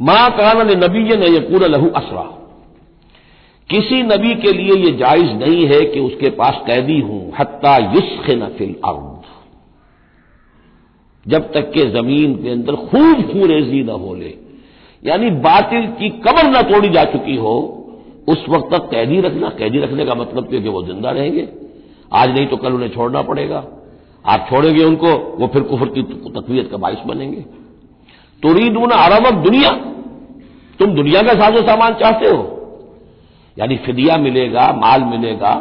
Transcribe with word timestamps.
माँ 0.00 0.30
कान 0.30 0.70
नबी 0.84 1.02
ने 1.16 1.26
यकून 1.28 1.62
लहू 1.64 1.88
असरा। 1.96 2.22
किसी 3.70 4.02
नबी 4.02 4.34
के 4.34 4.52
लिए 4.52 4.74
यह 4.76 4.96
जायज़ 4.96 5.32
नहीं 5.34 5.66
है 5.66 5.80
कि 5.84 6.00
उसके 6.00 6.30
पास 6.30 6.60
कैदी 6.66 6.98
हूँ, 7.00 7.32
हत्ता 7.40 7.76
युस्ख 7.94 8.30
नफिल 8.32 8.74
अर्द। 8.84 9.22
जब 11.26 11.52
तक 11.52 11.70
के 11.70 11.86
ज़मीन 11.90 12.34
के 12.34 12.50
अंदर 12.50 12.74
खूब 12.74 13.22
खूरेजी 13.22 13.82
न 13.82 13.88
हो 13.88 14.14
ले, 14.14 14.34
यानी 15.02 15.30
बातिल 15.40 15.86
की 15.86 16.08
कमर 16.08 16.50
न 16.50 16.62
तोड़ी 16.62 16.88
जा 16.88 17.04
चुकी 17.04 17.36
हो, 17.36 17.56
उस 18.28 18.44
वक्त 18.48 18.74
तक 18.74 18.88
कैदी 18.90 19.20
रखना, 19.20 19.48
कैदी 19.48 19.78
रखने 19.78 20.04
का 20.04 20.14
मतलब 20.14 20.48
कि 20.50 20.58
वो 20.58 20.82
ज़िंदा 20.82 21.10
रहेंगे। 21.10 21.48
आज 22.12 22.30
नहीं 22.30 22.46
तो 22.46 22.56
कल 22.56 22.72
उन्हें 22.72 22.88
छोड़ना 22.88 23.22
पड़ेगा। 23.22 23.64
आप 24.24 24.46
छोड़ेंगे 24.50 24.84
उनको, 24.84 25.08
वो 25.38 25.46
फिर 25.46 25.62
कुफर 25.62 25.88
की 25.88 26.02
तकवीत 26.02 26.70
का 26.70 26.76
बाइस 26.76 26.98
बनेंगे। 27.06 27.44
तुरीदून 28.42 28.90
अरब 28.92 29.42
दुनिया। 29.42 29.70
तुम 30.80 30.94
दुनिया 30.94 31.22
का 31.22 31.34
साजो 31.34 31.62
सामान 31.62 31.94
चाहते 31.94 32.28
हो। 32.28 32.42
यानी 33.56 33.76
फिदिया 33.76 34.16
मिलेगा, 34.18 34.72
माल 34.74 35.04
मिलेगा। 35.06 35.52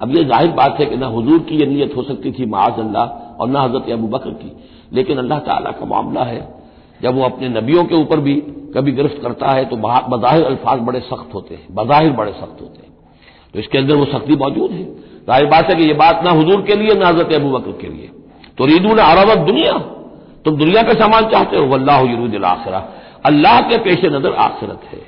अब 0.00 0.10
यह 0.10 0.22
ज़ाहिर 0.24 0.50
बात 0.52 0.80
है 0.80 0.86
कि 0.86 0.96
ना 0.96 1.06
हुजूर 1.08 1.38
की 1.40 1.56
यह 1.56 1.66
नीयत 1.66 1.96
हो 1.96 2.02
सकती 2.02 2.32
थी, 2.32 2.46
माज 2.46 2.78
अल्लाह, 2.80 3.04
और 3.36 3.48
ना 3.48 3.60
हज़रत 3.60 3.90
अबू 3.92 4.08
बकर 4.08 4.30
की। 4.32 4.52
लेकिन 4.92 5.18
अल्लाह 5.18 5.38
ताला 5.40 5.70
का 5.70 5.86
मामला 5.86 6.24
है, 6.24 6.40
जब 7.00 7.14
वो 7.14 7.22
अपने 7.24 7.48
नबियों 7.50 7.84
के 7.84 7.94
ऊपर 7.94 8.20
भी 8.20 8.34
कभी 8.74 8.92
गिरफ्त 8.92 9.20
करता 9.22 9.50
है 9.50 9.64
तो 9.64 9.76
बज़ाहिर 9.76 10.44
अल्फाज 10.44 10.80
बड़े 10.80 11.00
सख्त 11.02 11.34
होते 11.34 11.54
हैं, 11.54 11.66
बज़ाहिर 11.70 12.12
बड़े 12.12 12.32
सख्त 12.32 12.60
होते 12.60 12.78
हैं। 12.78 12.92
तो 13.54 13.58
इसके 13.58 13.78
अंदर 13.78 13.94
वो 13.94 14.04
सख्ती 14.06 14.36
मौजूद 14.36 14.70
है। 14.70 14.84
ज़ाहिर 15.26 15.46
बात 15.46 15.70
है 15.70 15.76
कि 15.76 15.82
यह 15.82 15.96
बात 15.96 16.24
ना 16.24 16.30
हुजूर 16.32 16.62
के 16.62 16.74
लिए, 16.74 16.94
ना 16.94 17.08
हज़रत 17.08 17.32
अबू 17.34 17.50
बकर 17.50 17.72
के 17.72 17.88
लिए। 17.88 18.10
तो 18.58 18.66
रीदून 18.66 18.98
अरब 19.00 19.46
दुनिया। 19.46 19.72
तुम 20.46 20.56
दुनिया 20.56 20.82
का 20.82 20.92
सामान 20.92 21.28
चाहते 21.28 21.56
हो? 21.56 21.66
वल्लाह 21.66 22.00
यूरुद 22.00 22.44
आखिरा। 22.44 22.88
अल्लाह 23.26 23.60
के 23.60 23.78
पेश 23.78 24.04
नज़र 24.04 24.32
आखिरत 24.32 24.80
है। 24.92 25.00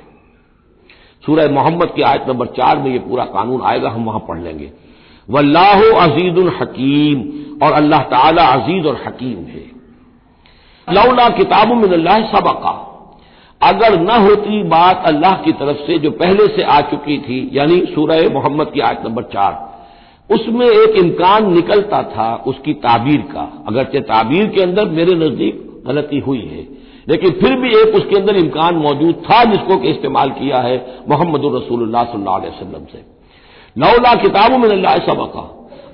सूरह 1.25 1.51
मोहम्मद 1.51 1.93
की 1.95 2.01
आयत 2.01 2.25
नंबर 2.27 2.45
चार 2.45 2.77
में 2.77 2.91
यह 2.91 2.99
पूरा 2.99 3.25
कानून 3.25 3.61
आएगा, 3.61 3.89
हम 3.89 4.05
वहाँ 4.05 4.19
पढ़ 4.19 4.39
लेंगे। 4.39 4.71
वल्लाह 5.29 5.81
अज़ीज़ 5.81 6.39
हकीम, 6.61 7.23
और 7.65 7.73
अल्लाह 7.73 8.01
ताला 8.01 8.43
अज़ीज़ 8.43 8.87
और 8.87 9.03
हकीम 9.07 9.37
है। 9.37 9.79
लौला 10.95 11.29
किताब 11.29 11.67
मिनल्ला 11.67 12.19
सबका। 12.19 12.85
अगर 13.61 13.99
न 13.99 14.09
होती 14.09 14.63
बात 14.63 15.03
अल्लाह 15.05 15.33
की 15.33 15.51
तरफ़ 15.51 15.77
से 15.77 15.99
जो 15.99 16.11
पहले 16.11 16.47
से 16.47 16.63
आ 16.63 16.81
चुकी 16.81 17.17
थी, 17.17 17.49
यानी 17.53 17.85
सूरह 17.95 18.29
मोहम्मद 18.33 18.71
की 18.71 18.79
आयत 18.79 19.01
नंबर 19.05 19.23
चार 19.23 19.68
उसमें 20.29 20.65
एक 20.67 20.97
इम्कान 20.97 21.53
निकलता 21.53 22.01
था 22.03 22.43
उसकी 22.47 22.73
ताबीर 22.73 23.21
का। 23.31 23.63
अगरचे 23.67 23.99
ताबीर 23.99 24.47
के 24.47 24.61
अंदर 24.63 24.89
मेरे 24.89 25.15
नज़दीक 25.15 25.83
गलती 25.87 26.19
हुई 26.19 26.41
है। 26.41 26.67
लेकिन 27.07 27.31
फिर 27.31 27.55
भी 27.55 27.69
एक 27.69 27.95
उसके 27.95 28.15
अंदर 28.15 28.35
इम्कान 28.35 28.75
मौजूद 28.75 29.15
था 29.15 29.43
जिसको 29.43 29.77
कि 29.77 29.89
इस्तेमाल 29.89 30.29
किया 30.29 30.57
है 30.57 30.75
मोहम्मद 31.09 31.45
रसूलुल्लाह 31.55 32.03
से। 32.03 33.01
नौला 33.77 34.13
किताबों 34.15 34.57
में 34.57 34.69
अल्लाह 34.69 34.97
सबका। 34.97 35.45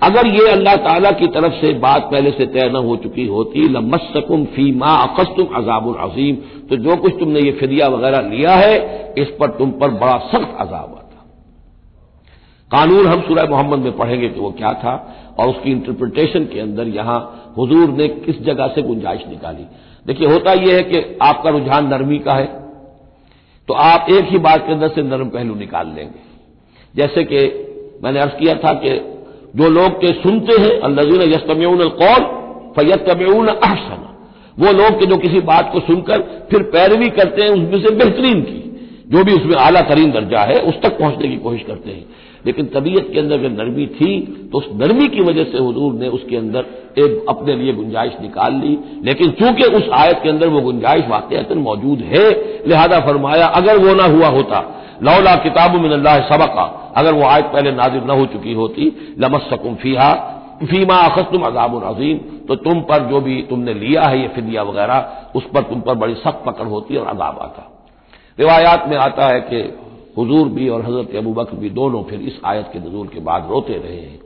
अगर 0.04 0.28
ये 0.28 0.48
अल्लाह 0.50 0.76
ताला 0.76 1.12
की 1.12 1.28
तरफ़ 1.28 1.54
से 1.54 1.74
बात 1.74 2.10
पहले 2.12 2.32
से 2.32 2.46
तय 2.46 2.70
न 2.70 2.76
हो 2.76 2.96
चुकी 2.96 3.26
होती 3.28 3.68
लमसकुम 3.70 4.44
फीमा 4.46 4.96
अकस्तुम 4.96 5.56
अजाबुल 5.56 5.96
अजीम। 6.00 6.36
तो 6.70 6.76
जो 6.76 6.96
कुछ 6.96 7.14
तुमने 7.20 7.40
ये 7.40 7.52
फिदिया 7.52 7.88
वगैरह 7.88 8.28
लिया 8.30 8.56
है, 8.56 8.76
इस 9.18 9.28
पर 9.40 9.48
तुम 9.50 9.72
पर 9.72 9.92
बड़ा 9.92 10.18
सख्त 10.18 10.58
अजाब 10.60 10.95
कानून 12.72 13.08
हम 13.08 13.22
सूरह 13.22 13.50
मोहम्मद 13.50 13.80
में 13.80 13.96
पढ़ेंगे 13.98 14.28
कि 14.30 14.40
वो 14.40 14.52
क्या 14.52 14.72
था, 14.76 14.94
और 15.40 15.50
उसकी 15.50 15.72
इंटरप्रिटेशन 15.72 16.46
के 16.46 16.60
अंदर 16.60 16.88
यहाँ 16.90 17.54
हुजूर 17.58 17.90
ने 17.92 18.08
किस 18.08 18.42
जगह 18.44 18.68
से 18.68 18.82
गुंजाइश 18.82 19.24
निकाली। 19.30 19.66
देखिए, 20.06 20.28
होता 20.28 20.54
यह 20.54 20.76
है 20.76 20.82
कि 20.84 21.18
आपका 21.22 21.50
रुझान 21.50 21.88
नरमी 21.88 22.20
का 22.20 22.34
है 22.34 22.46
तो 23.68 23.74
आप 23.74 24.10
एक 24.12 24.26
ही 24.30 24.38
बात 24.40 24.66
के 24.68 24.74
अंदर 24.74 24.88
से 24.90 25.02
नरम 25.04 25.30
पहलू 25.30 25.56
निकाल 25.56 25.88
लेंगे। 25.88 26.24
जैसे 26.96 27.24
कि 27.24 27.40
मैंने 28.04 28.20
अर्ज़ 28.20 28.34
किया 28.34 28.54
था 28.56 28.74
कि 28.76 28.90
जो 29.56 29.70
लोग 29.72 29.94
के 30.02 30.12
सुनते 30.14 30.62
हैं, 30.62 30.80
अल्लाजीन 30.82 31.22
यस्तमून 31.24 31.88
कौल 31.96 32.22
फयतमून 32.76 33.48
अहसन। 33.48 34.04
वो 34.58 34.72
लोग 34.74 35.00
के 35.00 35.06
जो 35.06 35.18
किसी 35.18 35.40
बात 35.44 35.72
को 35.74 35.80
सुनकर 35.82 36.22
फिर 36.52 36.64
पैरवी 36.70 37.10
करते 37.12 37.42
हैं, 37.42 37.50
उसमें 37.50 37.80
से 37.80 37.96
बेहतरीन 37.96 38.42
की। 38.42 38.62
जो 39.12 39.24
भी 39.24 39.34
उसमें 39.34 39.56
आला 39.56 39.82
तरीन 39.82 40.12
दर्जा 40.12 40.40
है, 40.40 40.60
उस 40.60 40.82
तक 40.82 40.98
पहुँचने 41.00 41.28
की 41.28 41.38
कोशिश 41.38 41.64
करते 41.64 41.92
हैं। 41.92 42.06
लेकिन 42.46 42.66
तबीयत 42.66 43.10
के 43.14 43.20
अंदर 43.20 43.40
अगर 43.40 43.50
नरमी 43.50 43.86
थी 43.88 44.10
तो 44.52 44.58
उस 44.58 44.68
नरमी 44.74 45.08
की 45.08 45.22
वजह 45.22 45.44
से 45.44 45.58
हजूर 45.58 45.94
ने 45.94 46.08
उसके 46.08 46.38
अंदर 46.38 46.66
एक 46.98 47.26
अपने 47.30 47.56
लिए 47.56 47.74
गुंजाइश 47.74 48.14
निकाल 48.22 48.54
ली। 48.54 48.78
लेकिन 49.04 49.32
चूँकि 49.32 49.64
उस 49.64 49.90
आयत 49.94 50.20
के 50.24 50.30
अंदर 50.30 50.48
वो 50.48 50.62
गुंजाइश 50.62 51.08
वाकता 51.08 51.56
मौजूद 51.56 52.00
है, 52.00 52.30
लिहाजा 52.68 53.00
फरमाया, 53.00 53.48
अगर 53.48 53.78
वो 53.78 53.94
ना 53.94 54.06
हुआ 54.06 54.28
होता, 54.28 54.60
लौला 55.04 55.36
किताब 55.36 55.76
मिनल्ला 55.82 56.16
सबका, 56.20 56.94
अगर 56.98 57.14
वो 57.14 57.24
आयत 57.24 57.46
पहले 57.46 57.72
नाजिर 57.72 58.04
न 58.04 58.10
हो 58.10 58.26
चुकी 58.26 58.54
होती 58.54 59.16
लमसकुम 59.20 59.76
फीहा, 59.76 60.14
फीमा 60.64 61.08
तुम 61.22 61.42
अजाब 61.42 61.84
अजीम 61.86 62.18
तो 62.48 62.56
तुम 62.56 62.82
पर 62.82 63.10
जो 63.10 63.22
भी 63.22 63.42
तुमने 63.42 63.74
लिया 63.74 64.04
है, 64.04 64.22
ये 64.22 64.28
फिदिया 64.28 64.64
वगैरह, 64.64 65.32
उस 65.36 65.44
पर 65.44 65.62
तुम 65.62 65.82
पर 65.82 65.96
बड़ी 65.96 66.14
सख्त 66.14 66.44
पकड़ 66.46 66.68
होती 66.68 66.96
और 66.96 67.08
अजाब 67.08 67.40
आता। 67.42 67.72
रिवायात 68.38 68.88
में 68.88 68.98
आता 68.98 69.26
है 69.26 69.40
कि 69.42 69.62
हुजूर 70.18 70.48
भी 70.50 70.68
और 70.70 70.86
हज़रत 70.86 71.16
अबू 71.16 71.34
बकर 71.34 71.58
भी 71.58 71.70
दोनों 71.70 72.04
फिर 72.04 72.22
इस 72.22 72.40
आयत 72.46 72.70
के 72.74 72.80
नजूल 72.80 73.08
के 73.08 73.20
बाद 73.20 73.48
रोते 73.50 73.74
रहे 73.74 73.98
हैं 73.98 74.20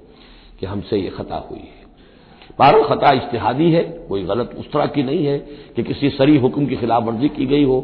कि 0.60 0.66
हमसे 0.66 0.98
ये 0.98 1.10
खता 1.10 1.36
हुई 1.50 1.60
है। 1.60 1.78
बारह 2.60 2.84
खता 2.84 3.12
इश्तिहादी 3.12 3.72
है, 3.72 3.84
कोई 4.10 4.24
गलत 4.24 4.56
उस 4.60 4.72
तरह 4.72 4.86
की 4.86 5.04
नहीं 5.04 5.26
है 5.26 5.38
कि 5.76 5.84
किसी 5.84 6.10
सरी 6.10 6.38
हुक्म 6.38 6.66
की 6.66 6.76
खिलाफ 6.76 7.04
वर्जी 7.04 7.30
की 7.30 7.46
गई 7.46 7.64
हो। 7.64 7.78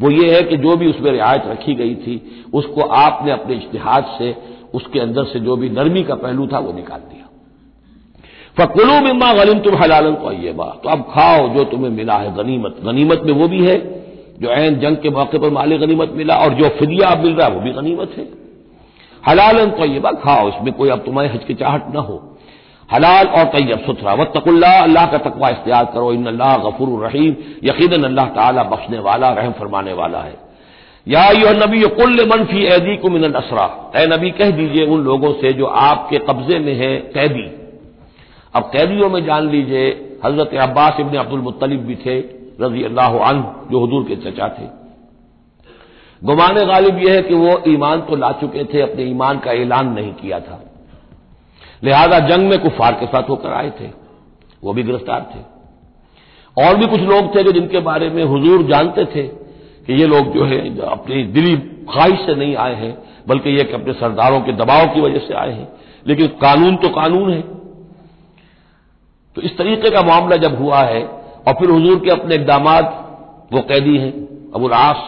वो 0.00 0.10
ये 0.10 0.34
है 0.34 0.42
कि 0.42 0.56
जो 0.56 0.76
भी 0.76 0.86
उसमें 0.86 1.10
रियायत 1.10 1.42
रखी 1.46 1.74
गई 1.74 1.94
थी, 1.94 2.44
उसको 2.54 2.80
आपने 2.80 3.32
अपने 3.32 3.56
इश्तिहाद 3.56 4.14
से, 4.18 4.34
उसके 4.74 5.00
अंदर 5.00 5.24
से 5.24 5.40
जो 5.40 5.56
भी 5.56 5.70
नरमी 5.70 6.02
का 6.02 6.14
पहलू 6.14 6.46
था 6.46 6.58
वो 6.58 6.72
निकाल 6.72 7.00
दिया। 7.00 7.24
फकुलू 8.56 9.00
बिम्मा 9.00 9.32
गलिम 9.34 9.58
तुम 9.58 9.76
हलालन 9.76 10.14
तो 10.14 10.88
अब 10.88 11.02
खाओ 11.10 11.48
जो 11.48 11.64
तुम्हें 11.64 11.90
मिला 11.90 12.14
है 12.14 12.34
गनीमत। 12.36 12.76
गनीमत 12.84 13.22
में 13.26 13.32
वो 13.32 13.48
भी 13.48 13.64
है 13.66 13.76
जो 14.42 14.48
ऐन 14.48 14.78
जंग 14.78 14.96
के 14.96 15.10
मौके 15.10 15.38
पर 15.38 15.50
माली 15.50 15.78
गनीमत 15.78 16.12
मिला 16.14 16.36
और 16.36 16.54
जो 16.54 16.68
फिदिया 16.68 17.14
मिल 17.14 17.32
रहा 17.34 17.46
है, 17.48 17.54
वो 17.54 17.60
भी 17.60 17.70
गनीमत 17.70 18.14
है। 18.18 18.28
हलालन 19.28 19.70
तय्यबा 19.70 20.10
खाओ, 20.10 20.48
इसमें 20.48 20.72
कोई 20.72 20.88
अब 20.88 20.98
तुम्हारी 20.98 21.28
हचकिचाहट 21.28 21.82
न 21.94 21.96
हो। 21.96 22.36
हलाल 22.92 23.26
और 23.26 23.44
तैयब 23.44 23.78
सुथरा 23.78 24.14
व 24.14 24.24
तकुल्ला 24.24 24.70
अल्लाह 24.80 25.06
का 25.06 25.18
तकवा 25.18 25.48
इख्तियार 25.48 25.84
करो 25.84 26.12
इन 26.12 26.26
अल्लाह 26.26 26.56
गफुर 26.56 27.06
रहीम 27.06 27.34
यकीन 27.64 28.02
अल्लाह 28.04 28.26
ताला 28.26 28.62
बख्शने 28.62 28.98
वाला, 28.98 29.30
रहम 29.30 29.52
फरमाने 29.52 29.92
वाला 29.92 30.18
है। 30.18 30.36
या 31.08 31.24
यह 31.24 31.66
नबी 31.66 31.80
कुल्ल 31.80 32.28
मनफी 32.28 32.64
ऐदी 32.64 32.96
को 32.96 33.08
मिन 33.08 33.32
असरा। 33.32 33.92
ए 33.96 34.06
नबी, 34.06 34.30
कह 34.30 34.50
दीजिए 34.50 34.86
उन 34.86 35.00
लोगों 35.00 35.32
से 35.32 35.52
जो 35.52 35.66
आपके 35.66 36.18
कब्जे 36.18 36.58
में 36.58 36.74
है, 36.74 36.96
कैदी। 36.96 37.50
अब 38.54 38.62
कैदियों 38.62 39.08
में 39.08 39.24
जान 39.24 39.50
लीजिए, 39.50 39.86
हज़रत 40.24 40.54
अब्बास 40.54 41.00
इबन 41.00 41.16
अब्दुल 41.16 41.40
मुत्तलिब 41.40 41.80
भी 41.80 41.94
थे। 41.94 42.37
रज़ी 42.60 42.82
अल्लाह 42.84 43.18
अन 43.18 43.68
जो 43.70 43.86
हजूर 43.86 44.04
के 44.04 44.16
चचा 44.16 44.48
थे। 44.48 44.78
गुमान 46.24 46.54
गालिब 46.54 46.98
यह 46.98 47.12
है 47.12 47.22
कि 47.22 47.34
वो 47.34 47.62
ईमान 47.68 48.00
तो 48.00 48.16
ला 48.16 48.32
चुके 48.32 48.64
थे, 48.64 48.80
अपने 48.80 49.02
ईमान 49.02 49.38
का 49.38 49.52
ऐलान 49.52 49.92
नहीं 49.92 50.12
किया 50.12 50.40
था। 50.40 50.64
लिहाजा 51.82 52.18
जंग 52.18 52.48
में 52.48 52.58
कुफार 52.58 52.92
के 52.92 53.06
साथ 53.06 53.28
होकर 53.28 53.52
आए 53.52 53.70
थे। 53.70 53.90
वो 54.64 54.72
भी 54.72 54.82
गिरफ़्तार 54.82 55.30
थे। 55.34 55.58
और 56.64 56.76
भी 56.76 56.86
कुछ 56.86 57.00
लोग 57.00 57.34
थे 57.34 57.42
जो 57.42 57.52
जिनके 57.52 57.78
बारे 57.78 58.10
में 58.10 58.24
हुजूर 58.24 58.62
जानते 58.62 59.04
थे 59.04 59.22
कि 59.86 60.00
ये 60.00 60.06
लोग 60.06 60.32
जो 60.34 60.44
है 60.44 60.80
अपनी 60.80 61.22
दिली 61.24 61.56
ख्वाहिश 61.56 62.20
से 62.20 62.34
नहीं 62.34 62.56
आए 62.56 62.74
हैं, 62.74 62.98
बल्कि 63.28 63.50
यह 63.50 63.64
कि 63.64 63.72
अपने 63.72 63.92
सरदारों 63.92 64.40
के 64.40 64.52
दबाव 64.52 64.94
की 64.94 65.00
वजह 65.00 65.18
से 65.18 65.34
आए 65.34 65.52
हैं। 65.52 65.68
लेकिन 66.06 66.26
कानून 66.26 66.76
तो 66.76 66.88
कानून 66.88 67.32
है। 67.32 67.42
तो 69.34 69.42
इस 69.42 69.58
तरीके 69.58 69.90
का 69.90 70.02
मामला 70.02 70.36
जब 70.36 70.58
हुआ 70.58 70.78
है 70.78 71.17
और 71.48 71.54
फिर 71.54 71.70
हजूर 71.70 71.98
के 71.98 72.10
अपने 72.10 72.34
इकदाम 72.34 72.68
वो 73.52 73.60
कैदी 73.68 73.96
हैं 73.98 74.12
अबुल 74.54 74.72
आस 74.74 75.06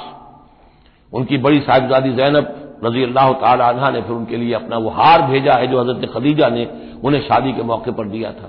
उनकी 1.13 1.39
बड़ी 1.39 1.61
साहिबजादी 1.61 2.13
जैनब 2.15 2.57
रज़ी 2.85 3.03
अल्लाह 3.05 3.33
तहा 3.35 3.91
ने 3.91 4.01
फिर 4.03 4.13
उनके 4.13 4.37
लिए 4.37 4.53
अपना 4.55 4.77
वो 4.79 4.91
हार 4.93 5.23
भेजा 5.23 5.55
है 5.55 5.67
जो 5.67 5.81
हज़रत 5.81 6.11
खदीजा 6.15 6.49
ने 6.49 6.67
उन्हें 7.05 7.21
शादी 7.23 7.53
के 7.53 7.63
मौके 7.63 7.93
पर 7.93 8.07
दिया 8.09 8.31
था। 8.33 8.49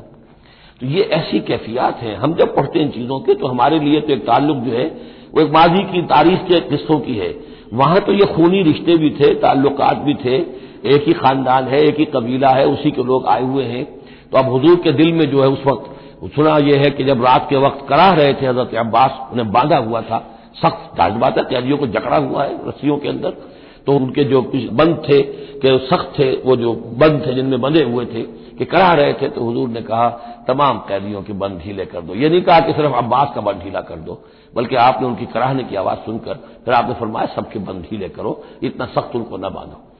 तो 0.81 0.87
ये 0.87 1.01
ऐसी 1.13 1.39
कैफियात 1.41 1.97
हैं, 1.97 2.15
हम 2.17 2.33
जब 2.35 2.55
पढ़ते 2.55 2.79
हैं 2.79 2.85
इन 2.85 2.91
चीज़ों 2.91 3.19
के 3.19 3.33
तो 3.35 3.47
हमारे 3.47 3.79
लिए 3.79 3.99
तो 4.01 4.13
एक 4.13 4.25
ताल्लुक 4.25 4.57
जो 4.59 4.71
है, 4.71 4.85
वो 5.33 5.41
एक 5.41 5.51
माजी 5.53 5.83
की 5.85 6.01
तारीख 6.07 6.39
के 6.43 6.59
किस्सों 6.69 6.99
की 6.99 7.15
है। 7.15 7.33
वहाँ 7.73 7.99
तो 7.99 8.13
ये 8.13 8.25
खूनी 8.27 8.61
रिश्ते 8.63 8.97
भी 8.97 9.09
थे, 9.19 9.33
ताल्लुकात 9.37 9.97
भी 9.99 10.13
थे, 10.15 10.35
एक 10.87 11.07
ही 11.07 11.13
खानदान 11.15 11.67
है, 11.67 11.79
एक 11.81 11.99
ही 11.99 12.05
कबीला 12.15 12.49
है, 12.51 12.65
उसी 12.67 12.91
के 12.91 13.03
लोग 13.03 13.27
आए 13.27 13.43
हुए 13.43 13.65
हैं। 13.65 13.83
तो 14.31 14.37
अब 14.37 14.53
हजूर 14.55 14.75
के 14.83 14.91
दिल 14.93 15.13
में 15.13 15.29
जो 15.31 15.41
है 15.41 15.49
उस 15.49 15.65
वक्त 15.67 15.85
सुना 16.27 16.57
यह 16.57 16.79
है 16.79 16.89
कि 16.89 17.03
जब 17.03 17.25
रात 17.25 17.47
के 17.49 17.55
वक्त 17.55 17.85
कराह 17.89 18.13
रहे 18.13 18.33
थे 18.33 18.45
हज़रत 18.45 18.75
अब्बास, 18.75 19.11
उन्हें 19.31 19.51
बांधा 19.51 19.77
हुआ 19.77 20.01
था। 20.01 20.19
सख्त 20.65 20.97
ताजबात 20.97 21.37
है, 21.37 21.43
कैदियों 21.43 21.77
को 21.77 21.87
जकड़ा 21.87 22.17
हुआ 22.17 22.43
है 22.43 22.67
रस्सियों 22.67 22.97
के 22.97 23.09
अंदर। 23.09 23.29
तो 23.85 23.95
उनके 23.95 24.23
जो 24.23 24.41
बंद 24.71 25.03
थे, 25.09 25.21
कि 25.21 25.87
सख्त 25.91 26.19
थे, 26.19 26.31
वो 26.41 26.55
जो 26.55 26.73
बंद 26.73 27.25
थे, 27.25 27.33
जिनमें 27.33 27.61
बंधे 27.61 27.83
हुए 27.83 28.05
थे, 28.05 28.21
कि 28.51 28.65
करा 28.65 28.93
रहे 28.93 29.13
थे 29.13 29.29
तो 29.29 29.49
हजूर 29.49 29.69
ने 29.69 29.81
कहा, 29.81 30.09
तमाम 30.47 30.77
कैदियों 30.77 31.21
के 31.21 31.33
बंद 31.33 31.59
ढीले 31.59 31.85
कर 31.85 32.01
दो। 32.01 32.15
ये 32.15 32.29
नहीं 32.29 32.41
कहा 32.41 32.59
कि 32.59 32.73
सिर्फ़ 32.73 32.93
अब्बास 32.93 33.31
का 33.35 33.41
बंद 33.41 33.61
ढीला 33.63 33.81
कर 33.81 33.95
दो, 33.95 34.23
बल्कि 34.55 34.75
आपने 34.75 35.07
उनकी 35.07 35.25
कराहने 35.25 35.63
की 35.63 35.75
आवाज़ 35.75 35.97
सुनकर, 35.97 36.33
फिर 36.65 36.73
आपने 36.73 36.93
फरमाया, 36.93 37.25
सबके 37.25 37.59
बंद 37.59 37.87
ढीले 37.91 38.09
करो, 38.09 38.43
इतना 38.63 38.85
सख्त 38.85 39.15
उनको 39.15 39.37
न 39.37 39.41
बांधो। 39.41 39.90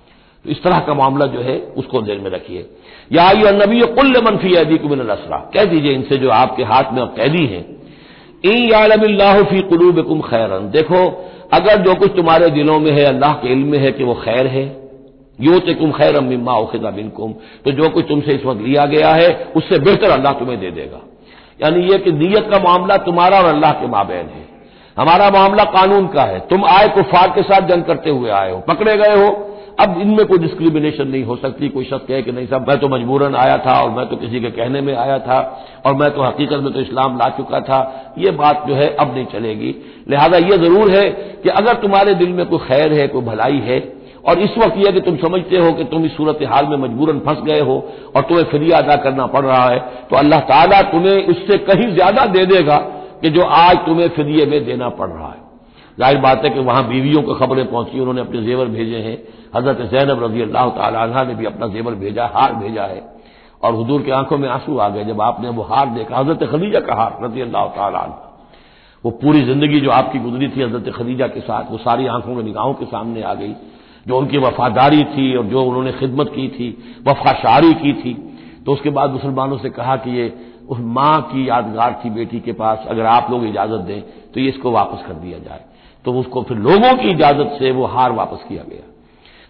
तो 0.46 0.50
इस 0.50 0.64
तरह 0.64 0.80
का 0.80 0.94
मामला 0.94 1.26
जो 1.26 1.40
है, 1.40 1.58
उसको 1.78 2.02
देर 2.02 2.20
में 2.20 2.30
रखिए। 2.32 2.66
या 3.12 3.30
ये 3.32 3.52
नबी 3.52 3.80
कुल्ल 3.96 4.22
मनफी 4.26 4.54
अदी 4.56 4.78
को 4.78 4.88
मिन 4.88 5.00
असरा। 5.00 5.38
कह 5.54 5.66
दीजिए 5.66 5.92
इनसे 5.92 6.18
जो 6.18 6.30
आपके 6.30 6.64
हाथ 6.64 6.94
में 6.94 7.06
कैदी 7.08 7.46
हैं, 7.46 7.66
इन 8.46 8.58
यालमिल्लाफी 8.72 9.60
कुलूब 9.60 10.02
कुम 10.02 10.22
खैरन। 10.22 10.70
देखो, 10.72 11.02
अगर 11.54 11.82
जो 11.82 11.96
कुछ 11.96 12.16
तुम्हारे 12.16 12.50
दिलों 12.50 12.80
में 12.80 12.92
है, 12.92 13.04
अल्लाह 13.06 13.34
के 13.34 13.52
इल्म 13.52 13.68
में 13.68 13.80
है 13.80 13.92
कि 13.92 14.04
वो 14.04 14.14
खैर 14.14 14.48
है 14.48 14.66
यो 15.40 15.60
कुम 15.76 15.92
खैर 15.92 16.16
अम्मा 16.16 16.54
ओखिदा 16.54 16.90
बिनकुम 16.90 17.34
तो 17.66 17.72
जो 17.72 17.90
कुछ 17.90 18.06
तुमसे 18.08 18.32
इस 18.32 18.46
वक्त 18.46 18.62
लिया 18.62 18.86
गया 18.86 19.14
है, 19.14 19.30
उससे 19.56 19.80
बेहतर 19.80 20.10
अल्लाह 20.10 20.34
तुम्हें 20.34 20.60
दे 20.60 20.72
देगा। 20.72 21.00
यानी 21.64 21.84
यह 21.84 21.98
कि 21.98 22.12
नीयत 22.12 22.50
का 22.52 22.60
मामला 22.60 22.98
तुम्हारा 22.98 23.38
और 23.38 23.46
अल्लाह 23.46 23.72
के 23.72 23.88
माबेन 23.88 24.26
है। 24.28 24.46
हमारा 24.98 25.30
मामला 25.30 25.64
कानून 25.72 26.08
का 26.08 26.24
है। 26.24 26.40
तुम 26.40 26.66
आए 26.66 26.88
कुफार 26.88 27.30
के 27.30 27.42
साथ 27.44 27.68
जंग 27.68 27.84
करते 27.84 28.10
हुए 28.10 28.30
आए 28.32 28.52
हो, 28.52 28.60
पकड़े 28.60 28.96
गए 28.98 29.16
हो 29.16 29.30
अब 29.80 29.98
इनमें 30.02 30.26
कोई 30.26 30.38
डिस्क्रिमिनेशन 30.38 31.08
नहीं 31.08 31.24
हो 31.24 31.36
सकती, 31.38 31.70
कोई 31.70 31.86
शख्स 31.86 32.06
कहे 32.08 32.22
कि 32.22 32.32
नहीं 32.32 32.48
साहब, 32.48 32.68
मैं 32.68 32.78
तो 32.80 32.88
मजबूरन 32.90 33.36
आया 33.38 33.58
था 33.60 33.80
और 33.82 33.90
मैं 33.92 34.06
तो 34.10 34.16
किसी 34.18 34.40
के 34.40 34.50
कहने 34.52 34.82
में 34.82 34.94
आया 34.96 35.18
था 35.20 35.40
और 35.86 35.96
मैं 35.96 36.10
तो 36.12 36.22
हकीकत 36.24 36.64
में 36.64 36.72
तो 36.74 36.80
इस्लाम 36.82 37.18
ला 37.18 37.30
चुका 37.38 37.60
था। 37.62 37.80
ये 38.18 38.32
बात 38.34 38.64
जो 38.68 38.76
है 38.76 38.88
अब 38.96 39.14
नहीं 39.16 39.26
चलेगी। 39.28 39.76
लिहाजा 40.10 40.38
यह 40.40 40.58
ज़रूर 40.58 40.92
है 40.92 41.10
कि 41.44 41.50
अगर 41.52 41.82
तुम्हारे 41.82 42.14
दिल 42.16 42.30
में 42.32 42.46
कोई 42.46 42.60
खैर 42.62 42.94
है, 42.94 43.08
कोई 43.08 43.22
भलाई 43.24 43.60
है 43.62 43.80
और 44.24 44.40
इस 44.40 44.58
वक्त 44.58 44.78
यह 44.78 44.92
कि 44.92 45.00
तुम 45.02 45.16
समझते 45.18 45.58
हो 45.58 45.72
कि 45.74 45.84
तुम 45.92 46.06
इस 46.06 46.16
सूरत 46.18 46.40
हाल 46.48 46.66
में 46.68 46.78
मजबूरन 46.80 47.20
फंस 47.20 47.44
गए 47.44 47.60
हो 47.62 47.76
और 48.16 48.22
तुम्हें 48.24 48.46
फिरिया 48.48 48.78
अदा 48.78 48.96
करना 49.04 49.26
पड़ 49.28 49.44
रहा 49.44 49.68
है 49.70 49.80
तो 50.10 50.16
अल्लाह 50.18 50.40
ताला 50.50 50.82
तुम्हें 50.92 51.28
उससे 51.28 51.58
कहीं 51.66 51.94
ज़्यादा 51.94 52.26
दे 52.34 52.46
देगा 52.48 52.78
कि 53.22 53.30
जो 53.30 53.44
आज 53.58 53.78
तुम्हें 53.86 54.08
फिरिये 54.12 54.46
में 54.46 54.66
देना 54.66 54.90
पड़ 54.92 55.10
रहा 55.10 55.28
है। 55.28 55.40
ज़ाहिर 55.98 56.18
बात 56.20 56.44
है 56.44 56.50
कि 56.50 56.60
वहाँ 56.62 56.88
बीवियों 56.88 57.22
को 57.22 57.34
खबरें 57.36 57.66
पहुँची, 57.66 58.00
उन्होंने 58.00 58.22
अपने 58.22 58.42
जेवर 58.42 58.66
भेजे 58.70 58.98
हैं। 59.00 59.18
हज़रत 59.54 59.90
जैनब 59.92 60.24
रज़ी 60.24 60.42
अल्लाह 60.42 60.70
तला 60.72 61.24
ने 61.24 61.34
भी 61.36 61.46
अपना 61.46 61.68
जेवर 61.70 61.96
भेजा, 61.96 62.26
हार 62.28 62.54
भेजा 62.56 62.84
है। 62.86 63.02
और 63.64 63.76
हजूर 63.76 64.02
की 64.02 64.12
आँखों 64.12 64.38
में 64.38 64.48
आँसू 64.50 64.78
आ 64.78 64.88
गए 64.90 65.04
जब 65.06 65.22
आपने 65.22 65.50
वो 65.52 65.64
हार 65.64 65.90
देखा। 65.92 66.18
हज़रत 66.18 66.44
खदीजा 66.52 66.80
का 66.82 66.96
हार 66.96 67.18
रज़ी 67.22 67.42
अल्लाह 67.42 67.68
तला 67.70 68.04
वो 69.04 69.12
पूरी 69.14 69.42
ज़िंदगी 69.44 69.80
जो 69.80 69.90
आपकी 69.92 70.20
गुजरी 70.20 70.48
थी 70.48 70.62
हज़रत 70.62 70.94
खदीजा 70.96 71.28
के 71.28 71.40
साथ, 71.42 71.72
वो 71.72 71.78
सारी 71.80 72.08
आँखों 72.08 72.34
में 72.36 72.44
निगाहों 72.44 72.74
के 72.74 72.86
सामने 72.86 73.22
आ 73.24 73.34
गई। 73.34 73.54
जो 74.08 74.18
उनकी 74.18 74.38
वफादारी 74.40 75.04
थी 75.06 75.36
और 75.36 75.46
जो 75.46 75.62
उन्होंने 75.62 75.92
खिदमत 75.94 76.30
की 76.30 76.48
थी, 76.50 76.70
वफाशारी 77.08 77.74
की 77.76 77.94
थी। 77.96 78.14
तो 78.66 78.74
उसके 78.74 78.90
बाद 78.90 79.10
मुसलमानों 79.12 79.58
से 79.58 79.70
कहा 79.72 79.96
कि 79.98 80.12
ये 80.12 80.34
उस 80.70 80.78
माँ 80.92 81.22
की 81.24 81.48
यादगार 81.50 82.00
थी 82.02 82.10
बेटी 82.12 82.40
के 82.40 82.52
पास, 82.54 82.86
अगर 82.88 83.06
आप 83.08 83.32
लोग 83.32 83.46
इजाज़त 83.46 83.82
दें 83.82 84.02
तो 84.34 84.40
ये 84.40 84.50
इसको 84.50 84.72
वापस 84.72 85.04
कर 85.08 85.14
दिया 85.16 85.40
जाए। 85.40 85.62
तो 86.06 86.14
उसको 86.14 86.42
फिर 86.44 86.58
लोगों 86.60 86.96
की 86.98 87.10
इजाज़त 87.10 87.56
से 87.60 87.72
वो 87.72 87.86
हार 87.88 88.12
वापस 88.14 88.46
किया 88.50 88.64
गया। 88.64 88.86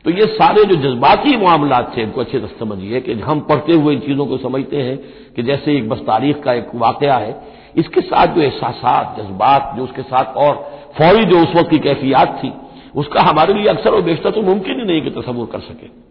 तो 0.06 0.12
ये 0.12 0.26
सारे 0.26 0.64
जो 0.66 0.76
जज्बाती 0.76 1.38
मामला 1.38 1.82
थे, 1.82 2.02
इनको 2.02 2.22
अच्छे 2.22 2.40
से 2.40 2.48
समझिए 2.60 3.02
कि 3.02 3.14
हम 3.14 3.40
पढ़ते 3.40 3.74
हुए 3.74 3.94
इन 3.94 4.00
चीज़ों 4.00 4.26
को 4.26 4.38
समझते 4.38 4.82
हैं 4.82 4.98
कि 5.36 5.44
जैसे 5.44 5.78
एक 5.78 5.90
बस 5.90 6.00
तारीख 6.00 6.44
का 6.44 6.54
एक 6.54 6.70
वाकया 6.76 7.16
है, 7.16 7.36
इसके 7.78 8.02
साथ 8.02 8.28
जो 8.28 8.42
एहसास 8.42 9.18
जज्बात, 9.18 9.74
जो 9.78 9.84
उसके 9.84 10.02
साथ 10.02 10.38
और 10.38 10.54
फौरी 10.98 11.24
जो 11.24 11.40
उस 11.40 11.56
वक्त 11.56 11.70
की 11.70 11.80
कैफियात 11.80 12.40
थी, 12.44 12.54
उसका 12.96 13.22
हमारे 13.22 13.54
लिए 13.54 13.68
अक्सर 13.68 13.94
और 13.94 14.02
बेशतर 14.02 14.32
तो 14.32 14.42
मुमकिन 14.42 14.80
ही 14.80 14.86
नहीं 14.86 15.02
कि 15.02 15.10
तस्वुर 15.10 15.48
कर 15.52 15.60
सके। 15.60 16.11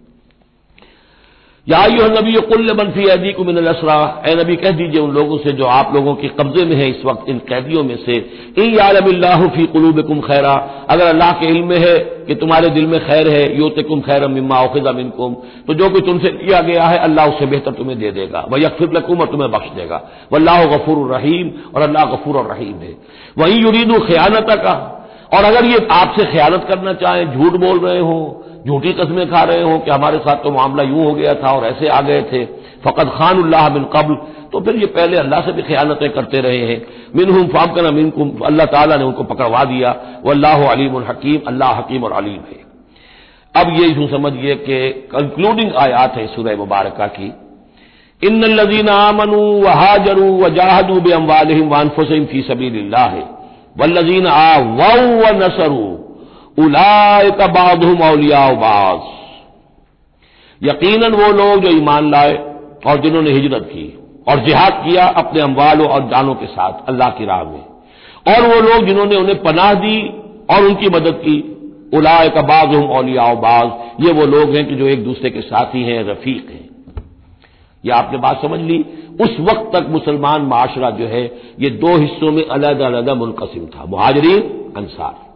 या 1.66 1.84
यू 1.86 2.06
नबी 2.08 2.32
कुल्ल 2.32 2.74
मनफी 2.74 3.06
अदी 3.08 3.32
को 3.32 3.44
मिनसरा 3.44 3.96
ए 4.26 4.34
नबी, 4.34 4.56
कह 4.56 4.70
दीजिए 4.70 5.00
उन 5.00 5.10
लोगों 5.10 5.38
से 5.38 5.52
जो 5.52 5.64
आप 5.64 5.94
लोगों 5.94 6.14
के 6.14 6.28
कब्जे 6.28 6.64
में 6.64 6.74
है 6.76 6.88
इस 6.90 7.04
वक्त, 7.04 7.28
इन 7.28 7.38
कैदियों 7.38 7.82
में 7.84 7.96
से। 7.96 8.14
इन 8.58 8.74
यालमिल्लाफी 8.74 9.66
कुलूब 9.66 10.00
कुम 10.00 10.20
खैरा। 10.20 10.52
अगर 10.90 11.06
अल्लाह 11.06 11.32
के 11.32 11.46
इल्म 11.46 11.72
है 11.74 11.98
कि 11.98 12.34
तुम्हारे 12.34 12.70
दिल 12.70 12.86
में 12.86 12.98
खैर 13.00 13.28
है 13.28 13.58
योत 13.58 13.80
कुम 13.88 14.00
खैर 14.00 14.26
मिम्मा 14.28 14.60
ओखिदा 14.62 14.92
मिनकुम। 14.92 15.34
तो 15.66 15.74
जो 15.74 15.88
कुछ 15.90 16.04
तुमसे 16.06 16.30
लिया 16.30 16.60
गया 16.62 16.84
है, 16.84 16.98
अल्लाह 16.98 17.28
उससे 17.28 17.46
बेहतर 17.46 17.72
तुम्हें 17.72 17.98
दे 17.98 18.10
देगा। 18.10 18.46
वह 18.50 18.62
यकफिर 18.62 18.88
और 19.20 19.26
तुम्हें 19.26 19.50
बख्श 19.50 19.70
देगा। 19.76 20.02
वल्लाह 20.32 20.64
गफूर 20.66 21.14
रहीम 21.14 21.50
और 21.74 21.82
अल्लाह 21.82 22.04
गफूर 22.04 22.44
रहीम 22.46 22.76
है। 22.78 22.96
वही 23.38 23.62
युरीदू 23.62 23.98
खयानत 24.00 24.50
का 24.64 24.74
और 25.32 25.44
अगर 25.44 25.64
ये 25.64 25.86
आपसे 25.90 26.24
ख्यालत 26.24 26.64
करना 26.68 26.92
चाहें, 26.92 27.24
झूठ 27.32 27.52
बोल 27.60 27.78
रहे 27.80 27.98
हो 28.00 28.39
झूठी 28.66 28.92
कस्में 28.92 29.26
खा 29.30 29.42
रहे 29.42 29.62
हो 29.62 29.78
कि 29.78 29.90
हमारे 29.90 30.18
साथ 30.18 30.36
तो 30.36 30.50
मामला 30.50 30.82
यूँ 30.82 31.04
हो 31.04 31.12
गया 31.12 31.34
था 31.34 31.52
और 31.52 31.64
ऐसे 31.66 31.88
आ 31.88 32.00
गए 32.00 32.22
थे। 32.22 32.44
फ़कत 32.84 33.12
खान 33.16 33.38
उल्लाह 33.38 33.68
बिन 33.68 33.84
कबल। 33.84 34.14
तो 34.52 34.60
फिर 34.60 34.76
ये 34.76 34.86
पहले 34.86 35.16
अल्लाह 35.16 35.40
से 35.40 35.52
भी 35.52 35.62
ख्यालतें 35.62 36.08
करते 36.10 36.40
रहे 36.40 36.66
हैं। 36.66 36.80
मिन 37.16 37.30
हम 37.30 37.46
फाम 37.46 37.74
करना 37.74 37.90
मिन 37.90 38.10
कुम 38.10 38.30
अल्लाह 38.46 38.66
ताला 38.66 38.96
ने 38.96 39.04
उनको 39.04 39.24
पकड़वा 39.24 39.64
दिया। 39.64 39.94
वो 40.24 40.30
अल्लाह 40.30 40.66
अलीम 40.68 40.98
हकीम। 40.98 41.40
अल्लाह 41.48 41.76
हकीम 41.78 42.04
और 42.04 42.12
अलीम 42.12 42.40
है। 42.50 42.58
अब 43.54 43.72
ये 43.72 43.88
यूँ 43.88 44.08
समझिए 44.08 44.54
कि 44.56 44.90
कंक्लूडिंग 45.12 45.72
आयात 45.76 46.16
है 46.16 46.26
सूरह 46.26 46.56
मुबारक 46.56 47.00
की। 47.16 47.32
इन 48.22 48.44
लजीन 48.44 48.88
आमनू 48.88 49.42
व 49.62 49.68
हाजरू 49.74 50.26
व 50.38 50.48
जाहदू 50.48 51.00
बे 51.00 51.12
अम्वालहिम 51.12 51.68
वानफुसम 51.68 52.24
फ़ी 52.24 52.42
सबील 52.42 52.94
है 52.94 53.24
वल्लजीन 53.78 54.26
आ 54.26 54.58
व 54.58 55.32
नसरू। 55.36 55.86
उलाय 56.64 57.30
का 57.30 57.46
बादुम 57.46 57.96
बाज 58.56 59.00
यकीनन 60.68 61.12
वो 61.12 61.32
लोग 61.32 61.60
जो 61.60 61.70
ईमान 61.70 62.10
लाए 62.10 62.34
और 62.86 63.00
जिन्होंने 63.00 63.30
हिजरत 63.30 63.62
की 63.62 63.98
और 64.28 64.38
जिहाद 64.38 64.72
किया 64.72 65.06
अपने 65.06 65.40
अम्बालों 65.40 65.88
और 65.88 66.08
जानों 66.08 66.34
के 66.34 66.46
साथ 66.46 66.88
अल्लाह 66.88 67.10
की 67.10 67.24
राह 67.24 67.42
में। 67.44 67.64
और 68.28 68.54
वो 68.54 68.60
लोग 68.60 68.86
जिन्होंने 68.86 69.16
उन्हें 69.16 69.42
पनाह 69.42 69.74
दी 69.74 70.08
और 70.50 70.64
उनकी 70.64 70.86
मदद 70.86 71.12
की 71.12 71.56
उलाय 71.94 72.28
का 72.28 72.42
बाज 72.42 72.74
हम 72.74 72.84
औलिया 72.84 73.34
बाज 73.34 73.72
ये 74.06 74.12
वो 74.12 74.26
लोग 74.26 74.54
हैं 74.54 74.68
कि 74.68 74.74
जो 74.74 74.86
एक 74.86 75.04
दूसरे 75.04 75.30
के 75.30 75.40
साथी 75.40 75.82
हैं, 75.82 76.04
रफीक 76.04 76.50
हैं। 76.50 76.70
यह 77.84 77.96
आपने 77.96 78.18
बात 78.18 78.42
समझ 78.42 78.60
ली? 78.60 78.84
उस 79.20 79.36
वक्त 79.40 79.70
तक 79.76 79.86
मुसलमान 79.88 80.42
माशरा 80.42 80.90
जो 80.90 81.06
है, 81.06 81.24
ये 81.60 81.70
दो 81.70 81.96
हिस्सों 81.96 82.32
में 82.32 82.46
अलग 82.48 82.80
अलग 82.80 83.10
मुनकसिम 83.10 83.66
था। 83.66 83.84
मुहाजरीन, 83.84 84.40
अंसार। 84.76 85.29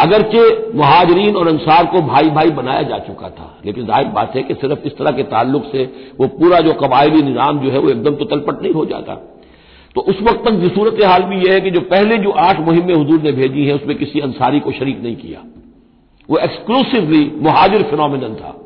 अगरचे 0.00 0.42
मुहाजरीन 0.74 1.36
और 1.36 1.48
अंसार 1.48 1.86
को 1.86 2.00
भाई 2.02 2.30
भाई 2.30 2.50
बनाया 2.52 2.82
जा 2.82 2.98
चुका 2.98 3.28
था। 3.30 3.48
लेकिन 3.66 3.86
ज़ाहिर 3.86 4.08
बात 4.10 4.36
है 4.36 4.42
कि 4.42 4.54
सिर्फ़ 4.54 4.86
इस 4.86 4.96
तरह 4.98 5.10
के 5.10 5.22
ताल्लुक 5.30 5.64
से 5.72 5.84
वो 6.20 6.26
पूरा 6.38 6.60
जो 6.60 6.72
कबायली 6.76 7.22
निज़ाम 7.22 7.58
जो 7.60 7.70
है 7.70 7.78
वो 7.78 7.88
एकदम 7.88 8.14
तो 8.14 8.24
तलपट 8.26 8.62
नहीं 8.62 8.72
हो 8.72 8.84
जाता। 8.86 9.14
तो 9.96 10.00
उस 10.02 10.22
वक्त 10.22 10.44
तक 10.44 10.74
सूरत 10.74 11.02
हाल 11.04 11.22
भी 11.24 11.36
यह 11.36 11.52
है 11.52 11.60
कि 11.60 11.70
जो 11.70 11.80
पहले 11.88 12.16
जो 12.18 12.30
आठ 12.40 12.60
मुहिमें 12.60 12.94
हजूर 12.94 13.20
ने 13.20 13.32
भेजी 13.32 13.64
हैं, 13.64 13.74
उसमें 13.74 13.96
किसी 13.98 14.20
अंसारी 14.20 14.60
को 14.60 14.72
शरीक 14.72 15.02
नहीं 15.02 15.16
किया। 15.16 15.40
वो 16.28 16.38
एक्सक्लूसिवली 16.38 17.24
मुहाजिर 17.38 17.82
फिनोमिन 17.82 18.34
था। 18.34 18.56